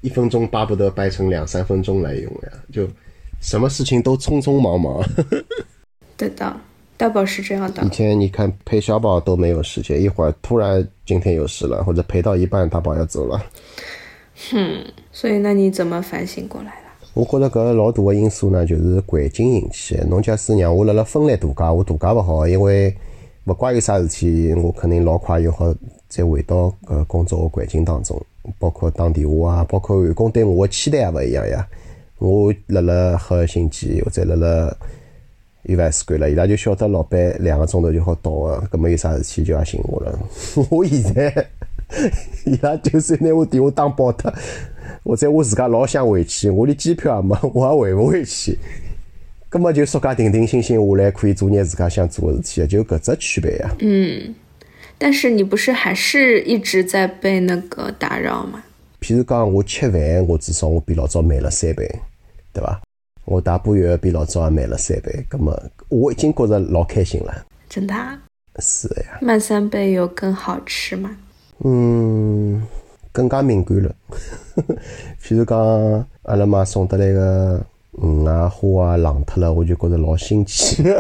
[0.02, 2.86] 一分钟巴不得掰成两三分钟来用呀，就
[3.42, 5.02] 什么事情都匆匆忙忙。
[6.18, 6.60] 对的，
[6.98, 7.84] 大宝是这样的。
[7.84, 13.42] 以前你看陪小宝都没有时间，一会儿突然今天有事了，或者陪到一半大宝要走了。
[14.52, 16.88] 哼，所以那你怎么反省过来了？
[17.14, 20.06] 我觉着搿老大的因素呢，就是环境引起的。
[20.06, 22.96] 侬假使让我辣辣芬兰度假，我度假勿好，因为
[23.46, 25.74] 勿怪有啥事体，我肯定老快又好
[26.08, 28.20] 再回到搿工作的环境当中，
[28.60, 31.68] 包括打电话啊，包括员工对我的期待也勿一样呀。
[32.20, 34.76] 我辣辣赫尔辛基或者辣辣
[35.68, 40.20] 伊勿是关了，伊拉就晓得老板两个钟头就好到个，搿么有啥事体就要寻我了。
[40.72, 41.48] 我现在。
[42.46, 44.30] 伊拉就算拿我电话打爆脱，
[45.06, 48.60] 或者我自家老想回去，我连机票也没，我也回勿回去。
[49.50, 53.74] 根本就说家定定心心下来，可以做眼自家想做个事体，就搿只区别呀。
[53.80, 54.36] 嗯，
[54.98, 58.62] 但是你不是还是一直在被那个打扰吗？
[59.00, 61.90] 譬如讲，我吃饭，我至少我比老早慢了三倍，
[62.52, 62.82] 对伐？
[63.28, 65.54] 我打把药比老早也慢了三倍，葛么
[65.90, 67.46] 我已经觉着老开心了。
[67.68, 67.94] 真的？
[68.60, 69.20] 是的呀。
[69.22, 71.14] 慢三倍有更好吃吗？
[71.66, 72.66] 嗯，
[73.12, 73.94] 更加敏感了。
[75.22, 75.60] 譬如讲，
[76.24, 77.62] 阿拉妈送得来个
[78.02, 80.82] 鱼啊、花啊冷脱了，我就觉着老新奇。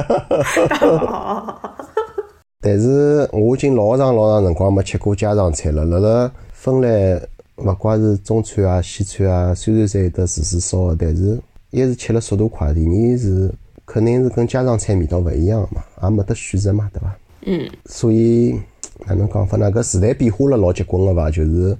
[2.59, 5.85] 但是我已经老长老长辰光没吃过家常菜了。
[5.85, 7.21] 辣辣芬兰，
[7.55, 11.39] 勿怪是中餐啊、西餐啊，虽然侪有得厨师烧的，但是
[11.71, 13.51] 一是吃了速度快，第二是
[13.85, 17.15] 肯定是跟家常菜味道勿一样嘛，也没得选择嘛，对伐？
[17.45, 17.69] 嗯。
[17.85, 18.59] 所以。
[19.05, 19.71] 哪能讲法呢？
[19.71, 21.29] 搿时代变化了老结棍个伐？
[21.29, 21.77] 就是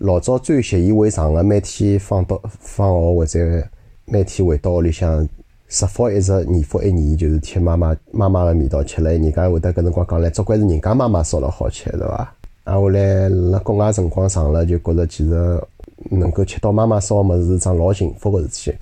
[0.00, 3.68] 老早最习以为常个，每天放到放学或者
[4.04, 5.26] 每天回到屋里向，
[5.68, 12.34] 食福一日，年复一年，就是吃妈妈妈妈个味道，吃了人家会得搿辰光讲唻，总归是人家妈妈烧了好吃，对伐？
[12.64, 15.62] 啊，后来辣国外辰光长了，就觉着其实
[16.10, 18.76] 能够吃到妈妈烧个物事是桩老幸福个事体。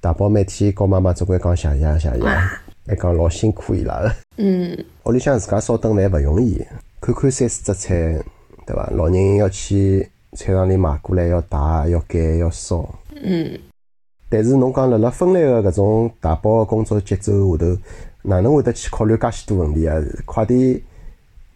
[0.00, 2.20] 大宝每天告妈妈总归讲谢谢谢谢，
[2.86, 4.12] 还讲老辛苦伊拉个。
[4.36, 6.64] 嗯，屋里向自家烧顿饭勿容易。
[7.00, 8.22] 看看三四只菜，
[8.66, 8.88] 对伐？
[8.94, 11.46] 老人要去菜场里买过来，要洗，
[11.90, 12.88] 要拣，要烧。
[13.22, 13.58] 嗯，
[14.28, 17.78] 但是侬讲辣辣分类个搿种大宝个工作节奏下头，
[18.22, 19.96] 哪能会得去考虑介许多问题啊？
[20.24, 20.80] 快点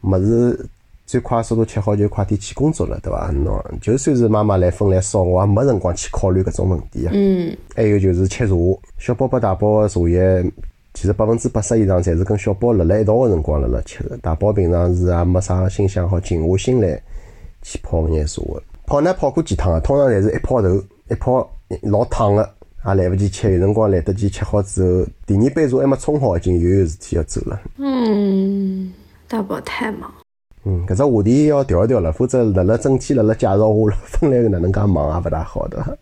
[0.02, 0.68] 物事
[1.10, 3.32] 最快速度吃好就快点去工作了，对伐？
[3.32, 7.10] 侬就算是妈妈来分来烧，我也没辰光去考虑搿种问题啊。
[7.12, 8.54] 嗯，还有就是吃茶，
[8.96, 10.44] 小包包大宝个茶叶，
[10.94, 14.16] 其实百分之八十以上侪是跟小宝辣辣一道个辰光辣辣吃个。
[14.18, 17.02] 大宝平常是也没啥心想好静下心来
[17.62, 18.62] 去泡眼茶个。
[18.86, 19.80] 泡呢泡过几趟啊？
[19.80, 21.50] 通常侪是一泡头，一泡
[21.82, 22.48] 老烫个，
[22.86, 23.52] 也来勿及吃。
[23.52, 27.60] 有辰光来得及吃好之后，第二杯茶还没冲好，已经又有事体要走了。
[27.78, 28.92] 嗯，
[29.26, 30.08] 大宝太忙。
[30.64, 35.98] 嗯，搿只话题要调一调了，否则辣辣整天辣辣介绍我了，分来个哪能介忙也勿大好的。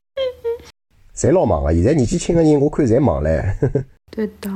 [1.14, 3.42] 侪老忙个，现在年纪轻个人，我看侪忙嘞。
[4.10, 4.50] 对的，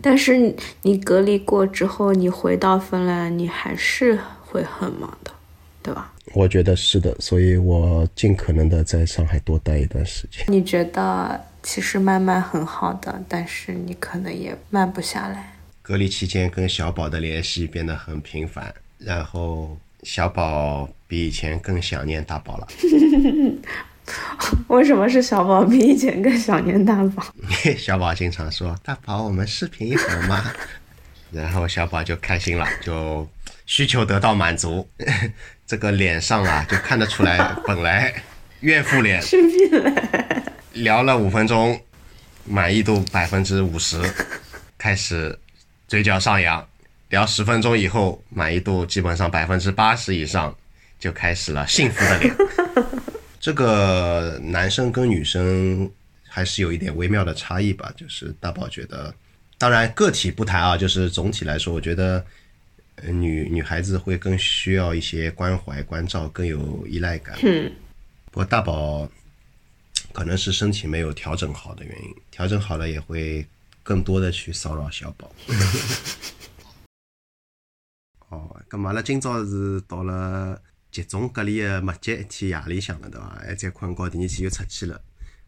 [0.00, 5.30] 但是你你隔离过之后，你回到芬兰，你还是会很忙的，
[5.82, 6.12] 对吧？
[6.34, 10.44] 我觉得是的，所以我尽可能的在上海多待一段时间。
[10.48, 15.54] 你觉得其实慢慢很好的，但是你可能也慢不下来。
[15.80, 22.68] 隔离期间跟小宝的联系变得很频繁，然后小宝比以前更想念大宝了。
[24.68, 27.24] 为什么是小宝比以前更想念大宝？
[27.76, 30.44] 小宝经常说：“大宝，我们视频好吗？”
[31.30, 33.28] 然后小宝就开心了，就
[33.66, 34.88] 需求得到满足。
[35.66, 38.14] 这个脸上啊，就看得出来，本来
[38.60, 41.78] 怨妇脸，视频嘞，聊了五分钟，
[42.46, 44.00] 满意度百分之五十，
[44.78, 45.38] 开始
[45.86, 46.62] 嘴角上扬；
[47.08, 50.54] 聊十分钟以后，满意度基本上百分之八十以上，
[50.98, 52.36] 就开始了幸福的脸。
[53.40, 55.90] 这个男生跟女生
[56.26, 59.14] 还是有一点微妙的差异吧，就是大宝觉得，
[59.56, 62.22] 当然个体不谈啊，就是总体来说，我觉得
[62.96, 67.38] 呃女女孩子会更需要一些关怀关照，更有依赖感。
[67.42, 67.72] 嗯，
[68.30, 69.08] 不过大宝
[70.12, 73.46] 可能是身体没有调整好的原因，调整好了也会
[73.82, 75.30] 更多的去骚扰小宝。
[78.30, 80.60] 哦，咁嘛阿拉今朝是到了
[80.90, 83.38] 集中隔离的末节一天夜里向了，对伐？
[83.40, 85.00] 还在困觉，第二天又出去了。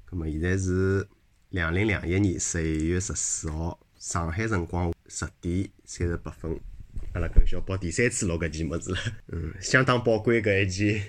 [0.08, 1.06] 咁么现在是
[1.50, 6.58] 两零两一年十一月十四号，上海辰光十点三十八分，
[7.12, 11.02] 阿拉跟小宝第三次录搿期物事了，嗯，相当宝贵搿一期，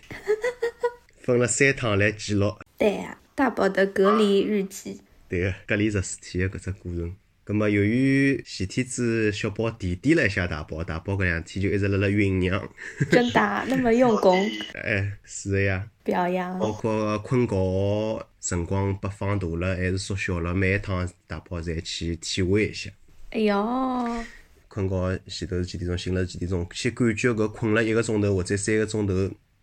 [1.21, 2.53] 分了三趟来记录。
[2.77, 5.01] 对呀、大宝的隔离日记。
[5.29, 7.15] 对个，隔离十四天个搿只过程。
[7.43, 12.69] 葛末由于前天子小宝提点了一下大宝，大宝搿两天就一直辣辣酝酿。
[13.10, 22.91] 真的啊那么用功 哎，是个呀，表扬，包括困觉辰光被放大了还是缩小了，每一趟大宝侪去体会一下。
[23.32, 24.23] 哎哟，
[24.67, 29.13] 困觉前头是几点钟，醒了是几点钟，去感觉搿困了一个钟头或者三个钟头，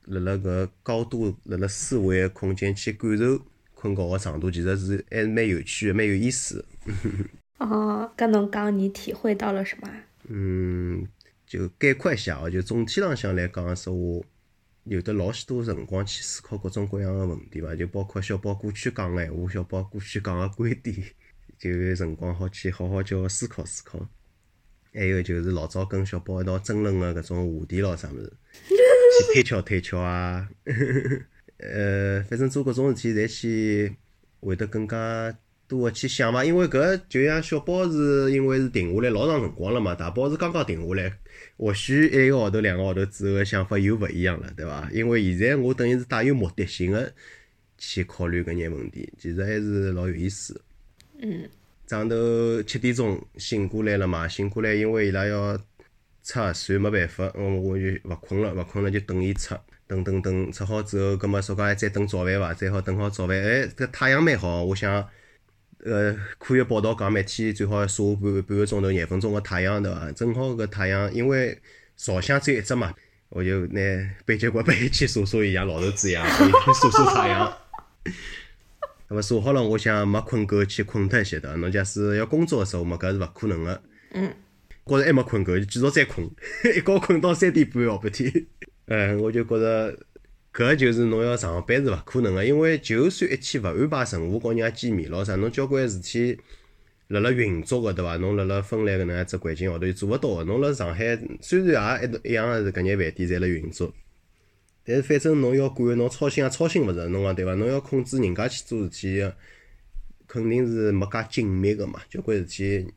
[0.06, 3.40] 辣辣搿高度辣辣四维个空间去感受
[3.72, 6.92] 困觉个长度，其实是还是蛮有趣的，蛮有意思的。
[7.58, 9.88] 哦，跟侬讲你体会到了什么？
[10.28, 11.06] 嗯，
[11.46, 14.26] 就概括一下哦，就总体浪向来讲说话，
[14.84, 20.96] 有得老许多辰光去思考各种各样个问题吧，就包括小宝过去讲个闲话，小宝过去讲个观点，
[21.58, 24.08] 就有辰光好去好好叫思考思考。
[24.94, 28.32] 还有就是老早跟小宝一道争论个搿种话题咯，啥物事，
[28.68, 30.48] 去推敲推敲啊，
[31.58, 33.96] 呃，反正做搿种事体，侪去
[34.40, 35.36] 会得更加
[35.68, 41.12] 多个去想嘛，因为搿就像小包是因为是停下来老长辰光了嘛，大包是刚刚停下来，
[41.58, 44.88] 或许一个号头、两个号头之后个想法又勿一样了，对伐？
[44.92, 47.12] 因为现在我等于是带有目的性个
[47.76, 50.60] 去考虑搿眼问题，其实还是老有意思的。
[51.20, 51.48] 嗯，
[51.84, 55.56] 早上头七点钟醒过来了嘛，醒过来因为伊拉要
[56.22, 62.54] 测核酸，没办法，我我就勿困了，勿困了就等伊测，等等等，出好之后，葛末说讲还再等早饭伐？
[62.54, 65.06] 再好等好早饭，哎，搿太阳蛮好，我想，
[65.84, 70.10] 呃，科学报道讲每天最好晒半半个钟头、廿分钟个太阳，对伐？
[70.12, 71.56] 正好搿太阳，因为
[71.96, 72.92] 朝向只有一只嘛，
[73.28, 73.80] 我就拿
[74.24, 77.56] 背脊骨背去晒晒伊，像老头子一样， 晒晒太阳。
[79.08, 81.56] 那么晒好了，我想没困够去困脱一歇的。
[81.56, 83.82] 侬假使要工作个时候嘛，搿是勿可能个。
[84.12, 84.32] 嗯。
[84.84, 86.26] 觉着还没困够，就继续再困，
[86.74, 88.46] 一觉困到三点半下半天。
[88.86, 89.94] 嗯，我就觉着
[90.58, 96.36] 搿就是侬要上班是勿可能个，因为就算一天勿安排任务，告人家见面咯啥，侬交关事体
[97.06, 98.16] 辣辣运作个对伐？
[98.16, 100.42] 侬辣辣芬兰搿能样子环境下头就做勿到个。
[100.42, 103.94] 侬辣上海虽然也一一样个是搿眼饭店侪辣运作，
[104.84, 107.54] 但是反正侬要管，侬操心也操心勿着，侬讲对伐？
[107.54, 109.24] 侬要控制人家去做事体，
[110.26, 112.00] 肯定是没介紧密个嘛。
[112.10, 112.92] 交关事体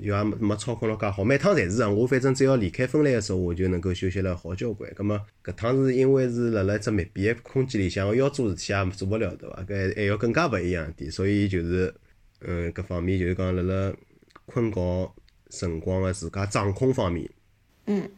[0.00, 1.22] 就也没没操控了介好。
[1.22, 4.90] 每趟侪是啊，我反正只要离开芬兰个时候，我就能够休息了好交关。
[4.94, 9.62] 葛么搿趟是因为是辣辣只密闭个空间里向，我要做事体也做勿了，对伐？
[9.68, 11.94] 搿还要更加勿一样点，所以就是
[12.40, 13.92] 嗯，搿方面就是讲辣辣
[14.46, 15.12] 困觉
[15.50, 17.28] 辰光个自家掌控方面，
[17.86, 18.10] 嗯，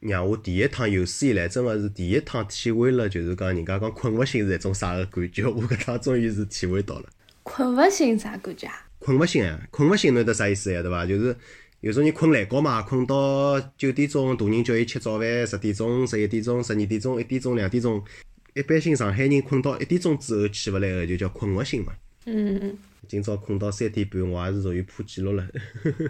[0.00, 7.08] 让我第一趟有史以来真个是第一趟体会了，就是讲人家讲困勿醒是一种啥个感觉，我搿趟终于是体会到了。
[7.42, 8.87] 困勿醒啥感觉啊？
[8.98, 10.82] 困勿醒啊，困勿醒侬晓得啥意思呀？
[10.82, 11.06] 对伐？
[11.06, 11.36] 就是
[11.80, 18.02] 有种人困懒觉嘛，困到九点钟，大人叫伊吃早饭，十点钟、十一点钟、十二点钟、一点钟、两点钟，
[18.54, 21.92] 一般性上海人困到一点钟之后起勿来个，就叫困勿醒嘛。
[22.26, 25.48] 嗯，今朝困到三点半，我也是属于破纪录了。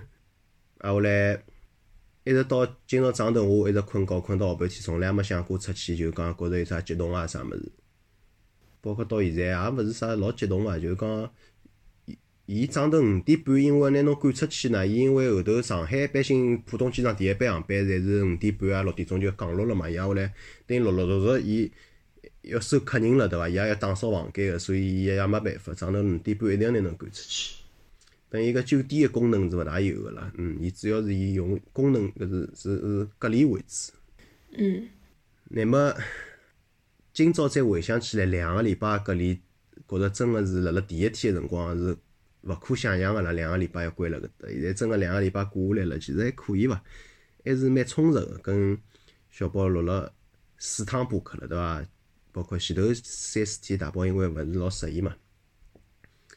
[0.81, 1.39] 啊，后来
[2.25, 7.71] 一直到今朝早头，我一直困觉困到下半天，从来没想过出去，就讲觉着有啥激动啊啥物事。
[8.81, 11.31] 包括到现在也勿是啥老激动啊，就是讲。
[12.51, 20.33] 伊早头五点半，因为拿侬赶出去呢，伊因为后头上海一般性浦东机场第一班航班侪是五点半啊六点钟就降落了嘛，伊后来
[20.67, 21.73] 等于陆陆续续
[22.43, 23.47] 伊要收客人了，对伐？
[23.47, 27.57] 伊也要打扫房间个，所以伊也没办法，早头五点半一定要拿侬赶出去。
[28.31, 33.93] 等于搿酒店个功能是勿大有个啦，嗯，伊主要是以用功能搿是是是隔离为主。
[34.57, 34.89] 嗯，
[35.51, 35.93] 那么
[37.13, 39.39] 今朝再回想起来，两个礼拜隔离，
[39.87, 41.95] 觉着真个是辣辣第一天个辰光是。
[42.43, 46.83] 勿可想象个啦，两个礼拜要关辣搿搭，现在真个两个礼拜过下来了，其实还可以伐？
[47.45, 48.79] 还是蛮充实个，跟
[49.31, 50.15] 小宝录了
[50.59, 51.85] 四趟播客了，对伐？
[52.31, 55.17] 包括前头三四天大宝因为勿是老适宜嘛，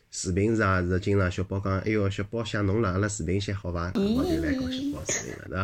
[0.10, 3.92] 视频是也是经常小宝讲，哎哟，小宝想侬了，阿拉视频先好伐？
[3.96, 5.62] 我就来搞小宝视频了，对伐？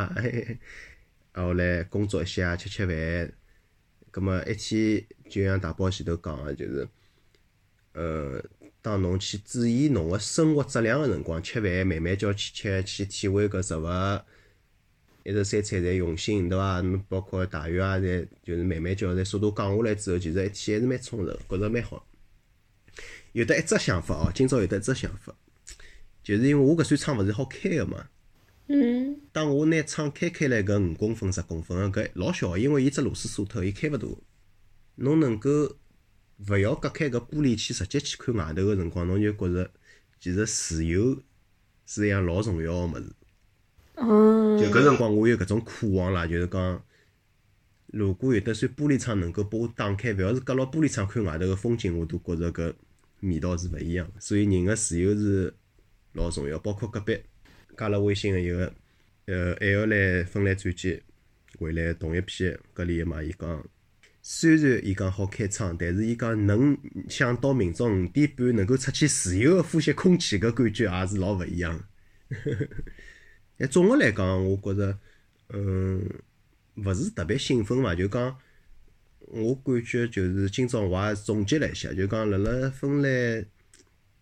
[1.41, 3.34] 啊，后来工作一下，吃吃饭，
[4.12, 6.88] 葛末一天就像大宝前头讲个，就是，
[7.93, 8.43] 呃。
[8.82, 13.88] 当侬去注意侬个生活质量个辰光，吃饭慢慢叫去吃，去体会搿食物，
[15.26, 16.80] 一日三餐侪用心，对伐？
[16.80, 22.08] 侬包括汏浴啊，侪就是慢慢叫，侪速度降下来之后，其实一天还是蛮充实，觉着蛮好。
[23.34, 25.36] 有得一只想法哦，今朝有得一只想法，
[26.24, 28.08] 就是因为我搿扇窗勿是好开个嘛。
[28.68, 29.20] 嗯。
[29.34, 34.08] 当我拿窗开开来搿五公分、十公分个搿老小，因为伊只螺丝锁脱，伊开勿大。
[34.96, 35.76] 侬能够。
[36.45, 39.71] 勿要隔开搿玻璃去直接去看外头个辰光，侬就觉着
[40.19, 41.19] 其实自由
[41.88, 43.12] 是一样老重要个物事。
[43.95, 44.58] 嗯。
[44.60, 46.84] 就搿辰光，我有搿种渴望啦，就是讲，
[47.88, 52.73] 如果有得扇玻璃窗能够拨我打开，勿要是隔牢玻璃窗看外头个风景，我都觉着搿
[53.21, 54.19] 味道是勿一样个。
[54.19, 55.52] 所以人个自由是
[56.13, 56.60] 老重要。
[56.60, 57.19] 包括隔壁
[57.76, 58.71] 加了微信个一个，
[59.26, 61.02] 呃，还要来芬兰转机
[61.58, 63.67] 回来同一批隔离个嘛，伊讲。
[64.30, 71.88] 虽然伊讲好开窗，但是伊讲能想到明朝五点半能够出去自由个呼吸空气，搿感觉也是老勿一样。
[73.58, 75.00] 但 总个来讲，我觉着，
[75.54, 76.06] 嗯，
[76.76, 77.96] 勿是特别兴奋伐。
[77.96, 78.38] 就讲，
[79.20, 83.46] 我感觉就是今朝我也总结了一下，就讲辣辣芬兰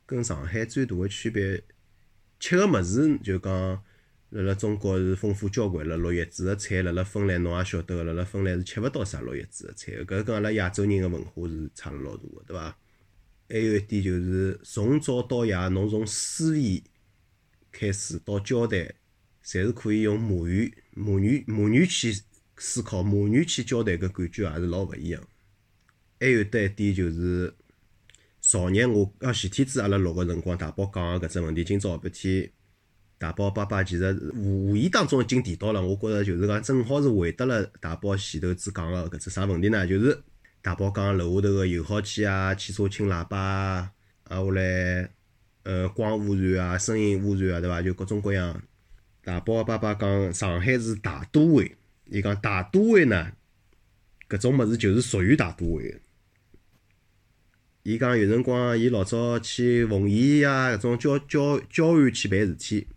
[0.06, 1.64] 跟上海最大个区别，
[2.40, 3.84] 吃个物事就讲。
[4.36, 12.78] 辣辣中国是丰富交关了，绿叶子个菜，辣辣芬兰侬也晓得个，辣辣芬兰是吃勿到啥绿叶子个菜个，搿跟阿拉亚洲人个文化是差了老大个，对伐？
[13.48, 16.84] 还有一点就是从早到夜，侬从思维
[17.72, 18.94] 开始到交代，
[19.46, 22.14] 侪是可以用母语、母语、母语去
[22.58, 25.26] 思考，母语去交代，搿感觉也是老勿一样。
[26.20, 27.54] 还有得一点就是，
[28.42, 32.52] 昨日我啊前天子阿拉录个辰光，大宝讲个搿只问题，今朝下半天。
[33.26, 39.88] 大宝爸爸其实无意当中已经提到了，我觉着就是讲正好是回答了大宝前头子讲个搿只啥问题呢？
[39.88, 40.16] 就是
[40.62, 43.92] 大宝讲楼下头个油耗机啊、汽车轻喇叭啊，
[44.26, 45.10] 啊后来
[45.64, 47.82] 呃光污染啊、声音污染啊，对伐？
[47.82, 48.62] 就各种各样。
[49.24, 53.32] 大宝爸爸讲上海是大都会，伊讲大都会呢，
[54.30, 56.00] 搿种物事就是属于大都会。
[57.82, 62.88] 伊讲有辰光伊老早去奉贤啊搿种郊郊郊县去办事体。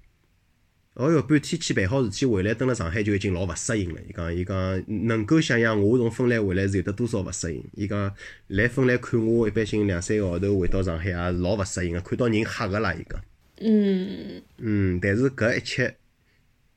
[0.99, 4.01] 哦哟，半天去办好事体回来，蹲辣上海就已经老勿适应了。
[4.03, 7.65] 伊讲，伊讲能够想象我从芬兰回来是有得多少勿适应。
[7.75, 8.13] 伊讲
[8.49, 12.93] 来芬兰看我，一般性两三个号头回到上海也是老勿适应个，看到人吓个啦。
[12.95, 13.23] 伊讲，
[13.61, 15.97] 嗯嗯，但是搿一切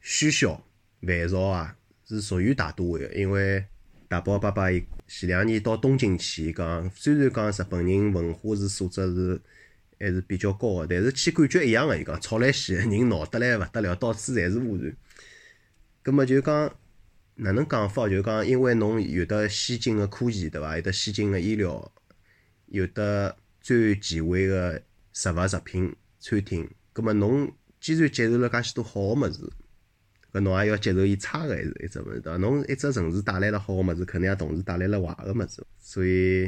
[0.04, 0.64] 喧嚣
[1.02, 1.76] 烦躁啊，
[2.08, 3.66] 是属于大都会个，因为
[4.08, 9.42] 大宝爸爸伊前两年到东京去，伊讲虽然讲日本人文化是素质是。
[10.02, 11.96] 还是比较高个，但是去感觉一样个。
[11.96, 14.92] 伊讲吵来西，人闹得来勿得了，到处侪是污染。
[16.02, 16.76] 葛末就讲
[17.36, 18.10] 哪能讲法？
[18.10, 20.76] 就讲因为侬有得先进个科技，对伐？
[20.76, 21.92] 有得先进个医疗，
[22.66, 24.82] 有得最前卫个
[25.14, 26.68] 食物食品餐厅。
[26.94, 29.40] 葛末侬既然接受了介许多好个物事，
[30.34, 32.38] 搿侬也要接受伊差个一一只物事，对伐？
[32.38, 36.44] 侬一只城市带来了好个物事，肯定也同时带来了坏个物事，所以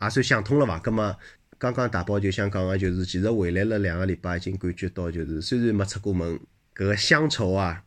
[0.00, 0.78] 也算想通了伐？
[0.80, 1.16] 葛末
[1.58, 6.38] 刚刚大宝就想讲个，就是其实回来了两个礼拜，已经感觉到就是虽然没出过门，
[6.74, 7.84] 搿个乡愁啊，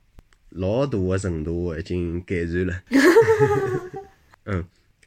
[0.50, 2.84] 老大个程度已经改善了。
[4.46, 4.66] 嗯，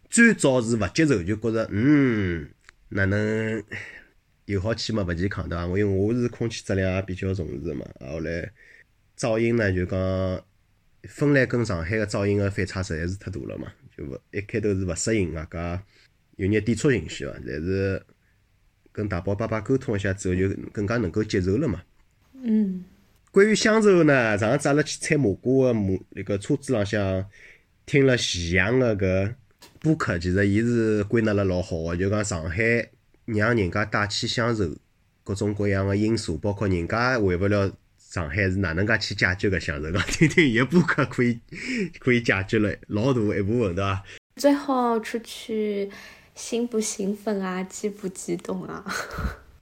[0.09, 2.49] 最早是勿接受，就觉着嗯，
[2.91, 3.65] 哪能
[4.45, 5.67] 油耗气嘛勿健康对伐？
[5.67, 8.53] 我因为我是空气质量也比较重视个嘛，啊后来
[9.19, 10.45] 噪音呢就讲
[11.09, 15.83] 芬兰跟上海个噪音个反差实在是太大了嘛，就勿一开头是勿适应，外加
[16.37, 18.01] 有眼抵触情绪伐，但是
[18.93, 21.83] 跟大宝爸爸沟通一下之后，就更加能够接受了嘛。
[22.45, 22.85] 嗯，
[23.31, 27.25] 关于乡愁呢，上次阿拉去采蘑菇个马那个车子浪向
[27.87, 29.35] 听了徐阳个搿
[29.81, 32.89] 播客，其实伊是归纳了老好个，就讲上海
[33.25, 34.77] 让人家带去乡愁，
[35.25, 41.39] 各种各样个因素，包括人家回勿了上海是哪能介去解决搿乡愁讲，听听伊个播客可以
[41.99, 44.05] 可以解决了老大一部分，对伐？
[44.37, 45.91] 最后出去
[46.35, 47.63] 兴不兴奋啊？
[47.65, 48.85] 激不激动啊？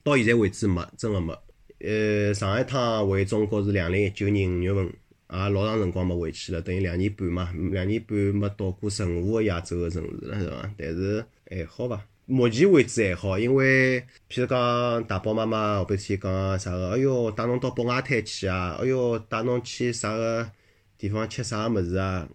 [0.02, 1.36] 到现在为止没，真个没。
[1.80, 10.70] 呃，上一趟回中国是两零一九年五月份，也老长辰光没回去了，等于两年半嘛，两年半没到过任何个亚洲个城市了，是伐？
[10.76, 12.00] 但是还好伐？
[12.26, 20.50] 目前为止还好，因为譬如讲大宝妈妈后半天讲啥个，哎哟，带侬到北外滩去啊，哎哟，带侬去啥个
[20.96, 22.28] 地方吃啥个物事啊，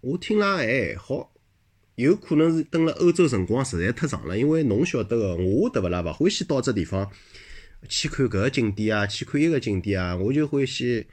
[0.00, 1.30] 我听了还好。
[1.96, 6.02] 有可能是蹲辣欧洲辰光实在太长了，因为侬晓得个，我对勿啦？
[6.02, 7.10] 勿欢喜到只地方
[7.88, 11.06] 去看搿个景点啊，去看一个景点啊，我就欢喜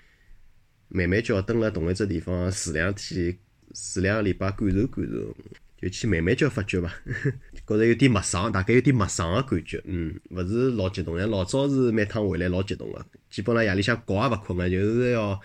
[0.90, 3.38] 慢慢叫蹲辣同一只地方住两天，
[3.74, 5.36] 住两个礼拜感受感受，
[5.82, 6.94] 就去慢慢叫发掘伐。
[7.66, 11.18] 觉着有点陌生，大概有点陌生个感觉，嗯，勿是老激动。
[11.18, 15.40] 像老早是每趟回来老激动个，基本上夜里向觉也勿困个，就是要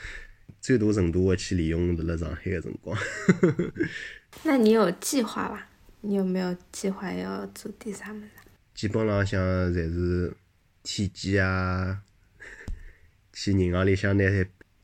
[0.60, 2.98] 最大程度个去利用辣辣上海个辰光。
[4.44, 5.66] 那你有计划伐？
[6.00, 8.30] 你有没有计划要做点啥物事？
[8.74, 9.40] 基本浪向
[9.72, 10.32] 侪是
[10.82, 12.00] 体检啊，
[13.32, 14.24] 去银行里向拿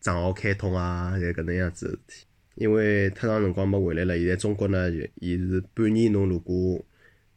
[0.00, 2.26] 账号开通啊，侪搿能样子个事体。
[2.56, 6.84] 因为太长辰光没回来了，现在中国呢，伊是半年侬如果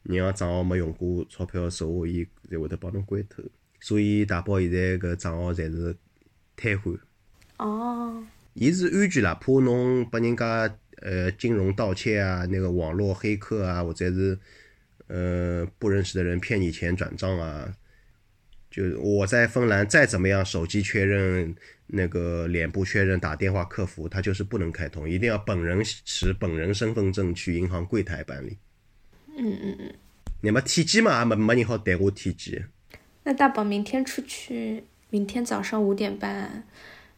[0.03, 3.45] 银行账号没用过钞票收下，伊侪会得帮侬关脱。
[3.79, 5.95] 所以大宝现在搿账号侪是
[6.55, 6.99] 瘫痪。
[7.57, 14.37] 哦，伊是安全啦，怕侬拨人家呃金融盗窃啊，那个网络黑客啊，或者是
[15.07, 17.73] 呃不认识的人骗你钱转账啊。
[18.69, 21.55] 就我在芬兰再怎么样手机确认、
[21.87, 28.57] 那个脸部确认、打电话客服，它就是不能开通，一定要本人持本人身份证去银行柜台办理。
[29.35, 29.93] 嗯嗯嗯。
[30.41, 32.67] 那么体检嘛，没没人好带我体检。
[33.23, 36.63] 那大宝明天出去，明天早上五点半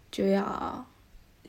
[0.10, 0.88] 就要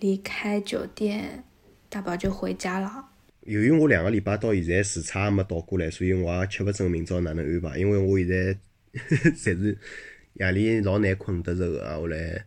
[0.01, 1.45] 离开酒店，
[1.91, 3.09] 大宝就回家了。
[3.41, 7.77] 由于我两个礼拜到现在时差还没倒过来，所以我也吃勿准明朝哪能安排。
[7.77, 8.57] 因为我现在
[9.33, 9.77] 侪是
[10.35, 12.47] 夜里老难困得着个，后来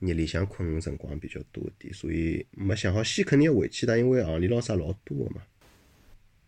[0.00, 5.42] 日里向困个辰光比较多一点，所以没想好先肯定要回去的，因为行李咾啥老多个嘛。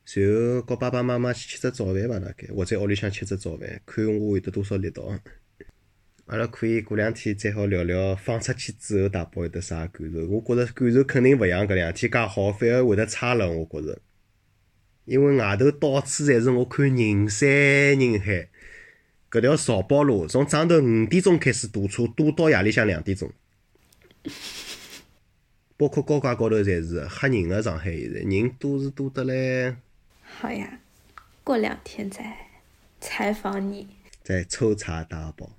[0.05, 5.17] 随后和爸爸妈妈去吃只早饭吧，大概或者屋里向吃只早饭，看我会得多少力道。
[6.31, 10.25] 阿拉可以过两天再好聊聊放出去之后大宝有得啥感受。
[10.29, 13.51] 我觉着感受肯定勿像搿两天介好，反而会得差了。
[13.51, 13.99] 我觉着，
[15.07, 17.49] 因为外头到处侪是我看人山
[17.99, 18.49] 人海，
[19.29, 23.33] 搿条漕宝路从早头五点钟开始堵车，堵到夜里向两点钟。
[25.77, 29.77] 包括高架高头侪是吓人个上海现在人多是多得来，
[30.23, 30.79] 好呀，
[31.43, 32.37] 过两天再
[33.01, 33.89] 采访你。
[34.23, 35.57] 再抽查大宝。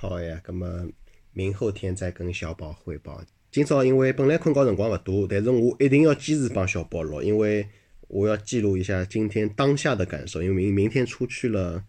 [0.00, 0.88] 好呀，葛么
[1.32, 3.20] 明后天再跟小宝汇报。
[3.50, 7.68] 今朝因为本来困觉辰光勿多，但是我一定要坚持帮小宝录，因为
[8.06, 11.84] 我要记录一下今天当下的感受，因为明明天出去了，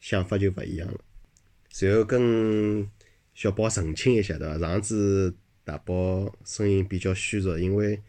[0.00, 1.00] 想法就勿一样了。
[1.80, 2.88] 然后跟
[3.34, 4.58] 小宝澄清一下，对伐？
[4.58, 8.00] 上次大宝声音比较虚弱，因为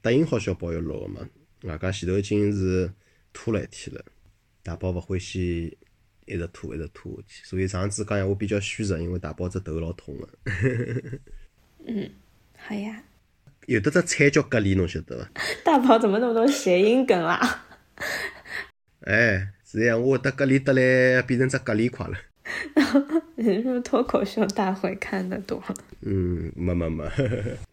[0.00, 1.28] 答应好小宝要录个嘛，
[1.64, 2.88] 外加前头已经是
[3.32, 4.04] 拖了一天了，
[4.62, 5.76] 大宝勿欢喜
[6.26, 10.28] 一直拖一直拖下去，所以上次讲闲话比较虚弱，因为大宝只头老痛个。
[11.86, 12.10] 嗯，
[12.56, 13.02] 好呀。
[13.66, 15.30] 有的只菜叫蛤蜊，侬晓得伐？
[15.64, 17.64] 大宝怎么那么多谐音梗啦？
[19.02, 22.16] 哎，是呀，我得蛤蜊得来变成只蛤蜊块了。
[23.36, 25.62] 你是不是脱口秀大会看得多？
[26.00, 27.08] 嗯，没没没。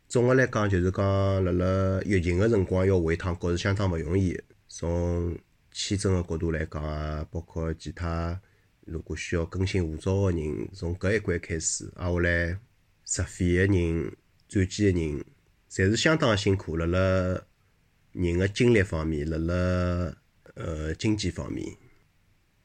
[0.07, 4.43] 总的来讲，就是讲辣辣疫情个辰光要回趟国是相当勿容易的。
[4.67, 5.35] 从
[5.71, 8.39] 签证个角度来讲啊，包括其他
[8.85, 12.59] 如果需要更新护照个人，从搿一关开始，挨下来
[13.05, 14.11] 实费个人、
[14.47, 15.23] 转机个人，
[15.69, 16.75] 侪是相当辛苦。
[16.75, 17.41] 辣辣
[18.13, 20.15] 人个精力方面，辣辣
[20.55, 21.65] 呃经济方面，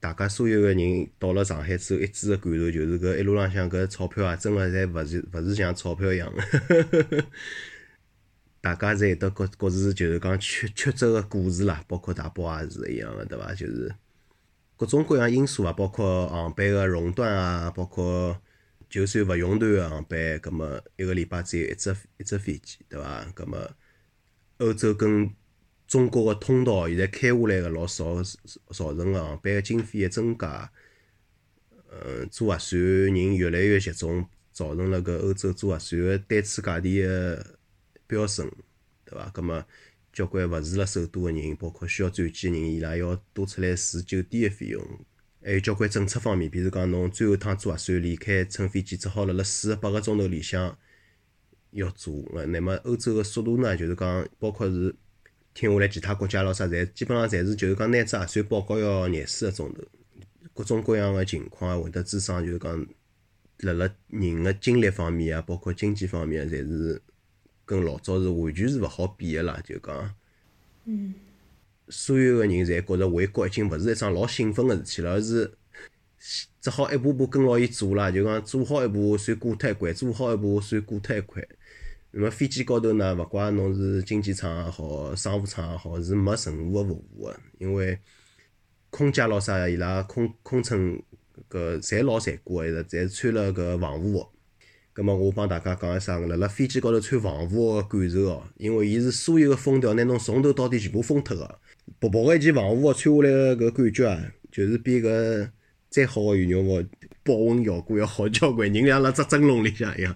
[0.01, 7.25] 大家所有个人到了上海之后，一致个感受就是搿一路浪向搿钞票啊，真个侪勿是勿是像钞票一样个。
[8.65, 13.53] 大家侪有得各各自就是讲曲曲折个故事啦，包括大宝也是一样个，对伐？
[13.53, 13.95] 就是
[14.75, 18.41] 各种各样因素啊，包括航班个熔断啊，包括
[18.89, 23.27] 就算勿熔断个航班，葛末一个礼拜只有一只一只飞机，对伐？
[23.35, 23.71] 葛末
[24.57, 25.31] 欧洲跟
[25.87, 28.23] 中国个通道现在开下来个老少，
[28.73, 30.73] 造成个航班个经费个增加，
[31.93, 37.47] 嗯，做核酸人越来越集中，造成了搿欧洲做核酸个单次价钿个
[38.15, 38.49] 飙升，
[39.05, 39.29] 对伐？
[39.31, 39.65] 葛末
[40.13, 44.81] 交关勿住辣首都个人，包括需要转机个人，伊拉要多出来住酒店个费用，
[45.43, 50.79] 还有交关政策方面，比如讲侬最后一趟做核酸离开乘飞机，只好辣辣四十八个钟头里向
[51.73, 52.15] 要做。
[52.37, 54.95] 呃，那么欧洲个速度呢，就是讲包括是
[55.53, 59.83] 听下来其他国家咾啥，侪基本上侪是就是讲拿只核酸报告要廿四个钟头，
[60.53, 62.87] 各种各样个情况会得滋生，就是讲
[63.59, 67.03] 辣辣人个精力方面啊，包括经济方面，侪是。
[67.65, 70.15] 跟老早是完全是勿好比个啦，就讲，
[70.85, 71.15] 嗯，
[71.89, 75.51] 所有个人侪觉着回国已经勿是一桩老兴奋个事体了，而是
[76.61, 78.11] 只好一步步跟牢伊做啦。
[78.11, 81.47] 就讲做好一步算过脱一关，做好一步算过脱一关。
[82.11, 87.99] 那么飞机高头呢，勿怪侬是经济舱也好，商务舱也好，是没任何个服务个，因为
[88.91, 91.03] 空姐咾啥伊拉空空乘
[91.51, 94.29] 搿侪老残酷个，一直侪穿了搿防护服。
[94.95, 101.61] 葛末我帮大家讲一声，辣辣飞机高头穿防护个感受哦，因为伊是所有个封条拿侬从头到底全部封脱个，
[101.99, 105.51] 薄薄个一件防护服穿下来个搿感觉啊，就是比搿
[105.91, 106.89] 再好个羽绒服
[107.25, 110.15] 保温效果要好交关，人像辣只蒸笼里向一样。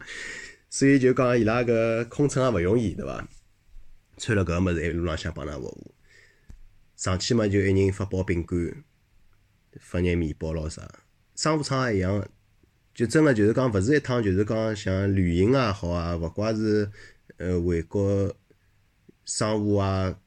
[0.70, 3.28] 所以就讲伊拉搿空乘也勿容易，对伐？
[4.16, 5.94] 穿了搿物事一路浪向帮㑚服务，
[6.94, 8.84] 上去嘛就一人发包饼干，
[9.80, 10.88] 发眼面包咾啥，
[11.34, 12.30] 商务舱也一样个。
[12.98, 16.90] 就真个就是讲，勿是一趟，就是讲像旅行也好啊，勿怪是
[17.36, 18.34] 呃回国
[19.24, 20.18] 商务啊，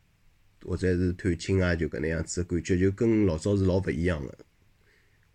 [0.63, 4.33] 或者是探亲啊，就搿能样子感觉，就跟老早是老勿一样个。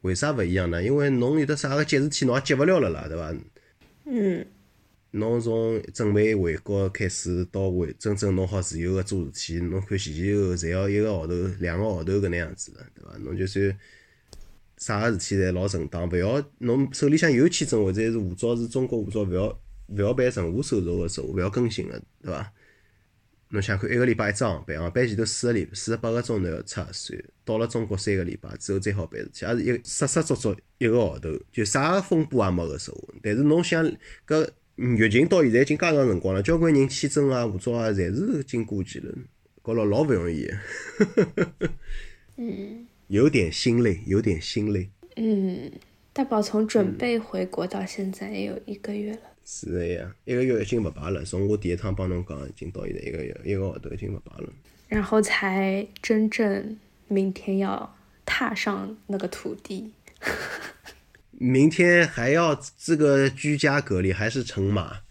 [0.01, 0.82] 为啥勿一样呢？
[0.82, 3.34] 因为侬有得啥个急事体，侬也急勿了了啦，对伐？
[4.07, 4.47] 嗯。
[5.11, 13.18] 侬从准备回国开始，到回真正侬好自由个做事体，侬看前前后后侪要一个号头、两个号头搿能样子了，对伐？
[13.18, 13.78] 侬就算。
[14.79, 19.59] 啥个事体侪老正当，勿要侬手里向有签证或者是护照是中国护照，勿要
[19.89, 22.53] 勿要办任何手续个时候，勿要更新个，对伐？
[23.51, 32.93] 侬想看一个礼拜一只航班，航班前头四个礼四十八个钟头要出核酸，到了中国三个礼拜之后再好办事体，也是一实实足足一个号头，就啥个风波也没个说。
[33.22, 33.85] 但是侬想
[34.27, 39.14] 搿疫情到现在已经介长辰光了，交关人签证啊、护照啊，侪是经过期了，
[39.62, 40.51] 搞了老勿容易。
[42.37, 42.87] 嗯。
[43.09, 44.90] 有点心累，有点心累。
[45.16, 45.70] 嗯，
[46.12, 49.20] 大宝从准备回国到现在也有一个月了。
[49.44, 51.24] 是的呀，一个月已经勿排了。
[51.24, 54.52] 从我第一趟帮侬讲，已经到现在一个月，一个号头已经勿排了。
[54.88, 56.76] 然后才真正
[57.09, 59.92] 明天要踏上那个土地。
[61.30, 65.02] 明天还要这个居家隔离，还是乘马？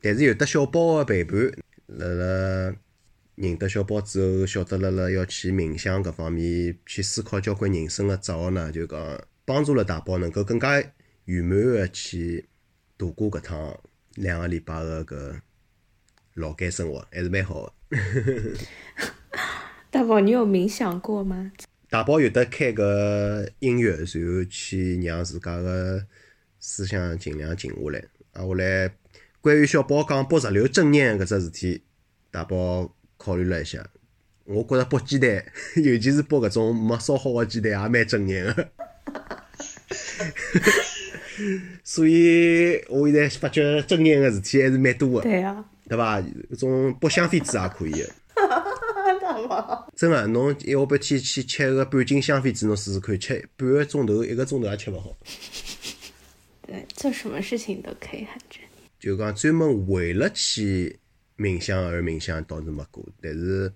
[0.00, 1.52] 但是有的小宝的陪伴，
[1.86, 2.74] 辣辣。
[3.36, 10.80] 认得小宝之后，晓得了了要去冥想搿方面，去思考交关人生个哲学呢，就讲帮助了大宝能够更加
[11.24, 12.48] 圆满个去
[12.96, 13.80] 度过搿趟
[14.14, 15.40] 两个礼拜个搿
[16.34, 17.96] 劳改生活，还是蛮好个。
[19.90, 21.50] 大宝，你有冥想过吗？
[21.90, 26.06] 大宝有得开个音乐，然后去让自家个
[26.60, 27.98] 思想尽量静下来。
[28.32, 28.94] 啊，下来
[29.40, 31.82] 关于小宝讲剥石榴正念搿只事体，
[32.30, 32.94] 大宝。
[33.24, 33.82] 考虑了一下，
[34.44, 35.42] 我觉着剥鸡蛋，
[35.82, 38.68] 尤其是剥搿种没烧好的鸡蛋，也蛮正眼个。
[41.82, 45.22] 所以我现在发觉正眼个事体还是蛮多的。
[45.22, 46.20] 对啊，对伐？
[46.20, 48.14] 搿种剥香榧子也可以个。
[49.96, 55.16] 真个，侬一下半天去吃个半斤香榧子，侬试试看，吃半个钟头、一个钟头也吃勿好。
[56.66, 58.68] 对，做什么事情都可以很正念。
[59.00, 60.98] 就讲专门为了去。
[61.36, 63.72] 冥想而冥想倒是没过，但是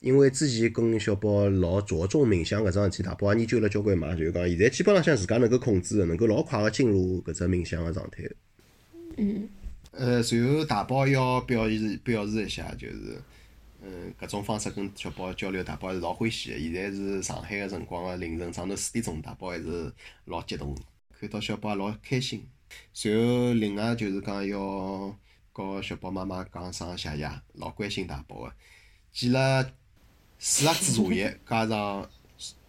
[0.00, 8.22] 因为之前跟小宝老着重冥想搿桩事体，大宝也研究了交关嘛，就是讲现在基本浪向自家能够控制，能够老快个进入搿只冥想个状态。
[9.16, 9.48] 嗯。
[9.92, 13.20] 呃，随后大宝要表示表示一下，就是
[13.82, 16.58] 嗯，搿种方式跟小宝交流，大宝还是老欢喜个。
[16.60, 19.92] 现在是上海个辰光个凌晨，上头四点钟，大宝还是
[20.26, 20.76] 老激动，
[21.18, 22.44] 看到小宝也老开心。
[22.92, 25.12] 随后另外就是讲要
[25.52, 28.54] 告小宝妈妈讲声谢谢，老关心大宝的，
[29.12, 29.72] 寄了
[30.38, 32.10] 四盒子茶叶，加上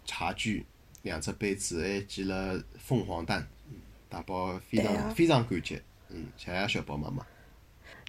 [0.05, 0.65] 茶具
[1.03, 3.47] 两只杯子，还寄了凤凰蛋，
[4.09, 7.25] 大宝非常非常感激，嗯，谢谢小宝妈妈。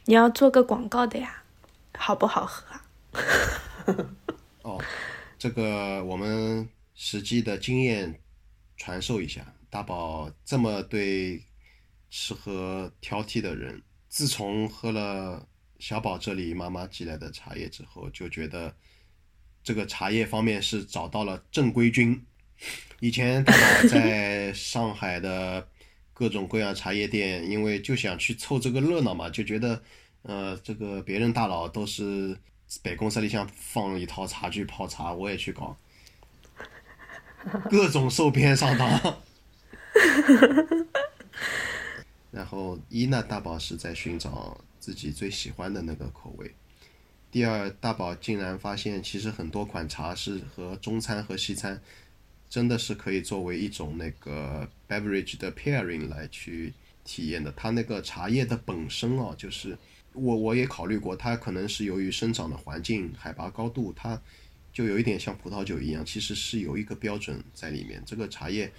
[0.04, 1.42] 你要做个广告的呀，
[1.96, 2.84] 好不好喝啊？
[4.62, 4.82] 哦，
[5.38, 8.20] 这个我们实际的经验
[8.76, 9.54] 传授一下。
[9.70, 11.42] 大宝这么对
[12.10, 13.82] 吃喝挑剔的人，
[14.12, 15.48] 自从喝了
[15.78, 18.76] 小宝这里妈妈寄来的茶叶之后，就觉得
[19.64, 22.22] 这个茶叶方面是找到了正规军。
[23.00, 25.66] 以前大宝在 上海的
[26.12, 29.82] 各种各样茶叶店，因为就想去凑这个热闹嘛，就觉得，
[30.24, 32.38] 呃，这个别人大佬都是
[32.82, 35.74] 北公室里向放一套茶具泡茶，我也去搞，
[37.70, 39.16] 各种受骗上当。
[42.32, 46.52] 然后一呢，大宝是在寻找自己最喜欢的那个口味。
[47.30, 51.80] 第二，大宝竟然发现，其实很多款茶是和中餐和西餐
[52.50, 56.72] 真的是可以作为一种那个 beverage 的 pairing 来去
[57.04, 57.52] 体验的。
[57.52, 59.78] 它那个茶叶的本身哦，就是
[60.12, 64.20] 我我也考虑过，它可能是由于生长的环境、海拔高度，它
[64.72, 68.02] 就有一点像葡萄酒一样，其实是有一个标准在里面。
[68.06, 68.70] 这个茶叶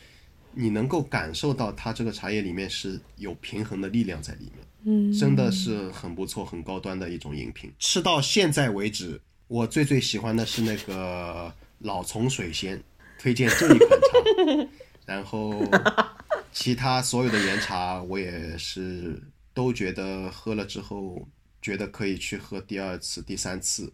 [0.53, 4.65] 你能够感受到它这个茶叶里面是有平衡的力量在里面。
[4.85, 7.71] 嗯，真的是很不错、很高端的一种饮品。
[7.79, 12.83] 吃到现在为止，我最最喜欢的是那个老丛水仙，
[13.17, 14.69] 推荐这一款茶。
[15.05, 15.63] 然后
[16.51, 19.21] 其他所有的岩茶，我也是
[19.53, 21.27] 都觉得喝了之后，
[21.61, 23.93] 觉得可以去喝第二次、第三次。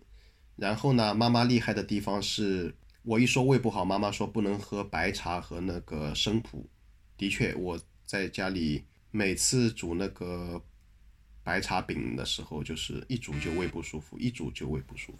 [0.55, 2.73] 然后呢，妈妈厉害的地方是，
[3.03, 6.69] 我一说胃不好，妈妈说不能喝白茶和那个生普。
[7.17, 10.61] 的确，我在家里每次煮那个
[11.43, 15.19] 白茶饼的时候，就是一煮就胃不舒服，一煮就胃不舒服。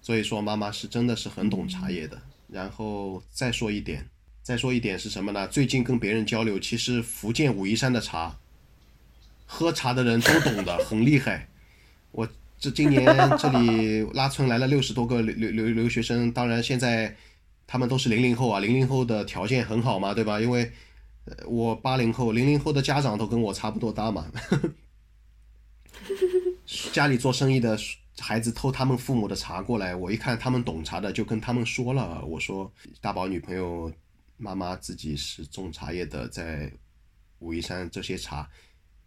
[0.00, 2.20] 所以说，妈妈是真的是很懂茶叶的。
[2.48, 4.08] 然后再说一点，
[4.42, 5.46] 再说一点是什么呢？
[5.48, 8.38] 最近跟别人交流，其实福建武夷山的茶，
[9.44, 11.49] 喝茶的人都懂的， 很厉害。
[12.60, 13.02] 我这今年
[13.38, 17.16] 这里拉村来了六十多个留留留留学生，当然现在
[17.66, 20.38] 他们都是零零后啊，零零后的条件很好嘛，对吧？
[20.38, 20.70] 因为
[21.24, 24.30] 呃我八零后，零零后的家长都跟我差不多大嘛。
[26.92, 27.78] 家里做生意的
[28.18, 33.90] 孩子偷他们父母的茶过来，我一看他们懂茶的，就跟他们说了，我说大宝女朋友
[34.36, 36.70] 妈妈自己是种茶叶的，在
[37.38, 38.46] 武夷山这些茶，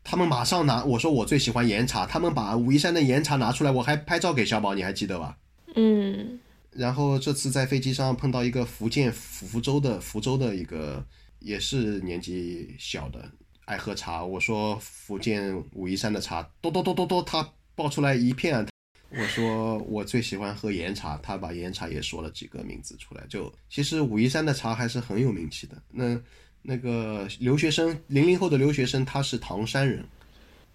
[0.03, 5.37] 他们马上拿我说我最喜欢岩茶，他们把武夷山的岩茶拿出来，我还拍照给小宝，你还记得吧？
[5.75, 6.39] 嗯
[6.71, 11.05] 然后这次在飞机上碰到一个福建福州的福州的一个，
[11.39, 13.31] 也是年纪小的，
[13.65, 14.25] 爱喝茶。
[14.25, 18.67] 我说福建武夷山的茶，多多多多多，他爆出来一片。
[19.15, 23.23] 我说我最喜欢喝岩茶，他把岩茶也说了几个名字出来。
[23.29, 25.79] 就其实武夷山的茶还是很有名气的。
[25.91, 26.19] 那
[26.63, 30.03] 那个留学生，零零后的留学生，他是唐山人，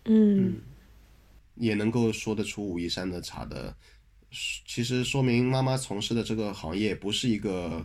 [0.04, 0.54] 嗯。
[1.60, 3.74] 也能够说得出武夷山的茶的，
[4.64, 7.84] 其实说明妈妈从事的这个行业不是一个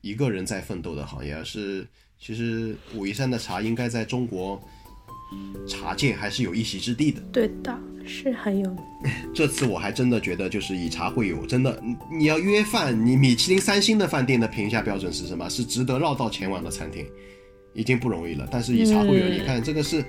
[0.00, 1.86] 一个人在奋斗的行业，而是
[2.18, 4.60] 其实武夷山的茶应该在中国
[5.66, 7.20] 茶界还是有一席之地的。
[7.32, 8.78] 对的，是很有名。
[9.34, 15.48] 这次我还真的觉得就是以茶会友，真的，你你要约饭，你米其林三星的饭店的评价标准是什么？
[15.50, 17.06] 是值得绕道前往的餐厅，
[17.72, 18.48] 已经不容易了。
[18.50, 20.04] 但是以茶会友，嗯你看这个是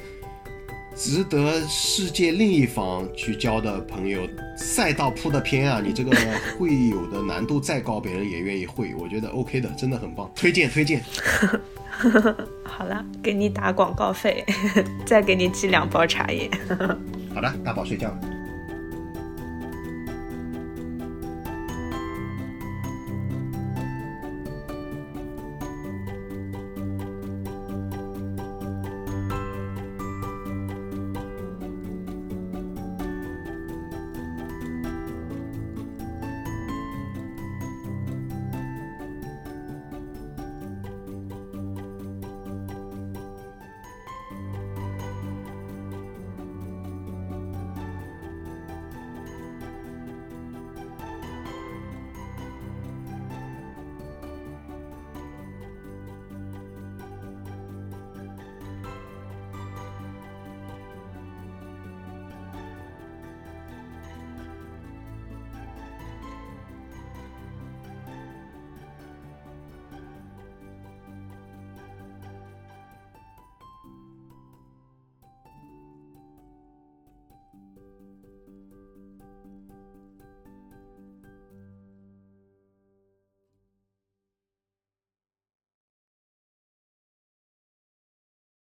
[0.96, 6.16] 值得世界另一方去交的朋友，赛道铺的偏啊，你这个
[6.58, 11.04] 会友的难度再高，别人也愿意会，我觉得 OK 的，真的很棒，推荐推荐。
[12.64, 14.46] 好了，给你打广告费，
[15.06, 16.50] 再给你寄两包茶叶。
[17.34, 18.37] 好了，大宝睡觉了。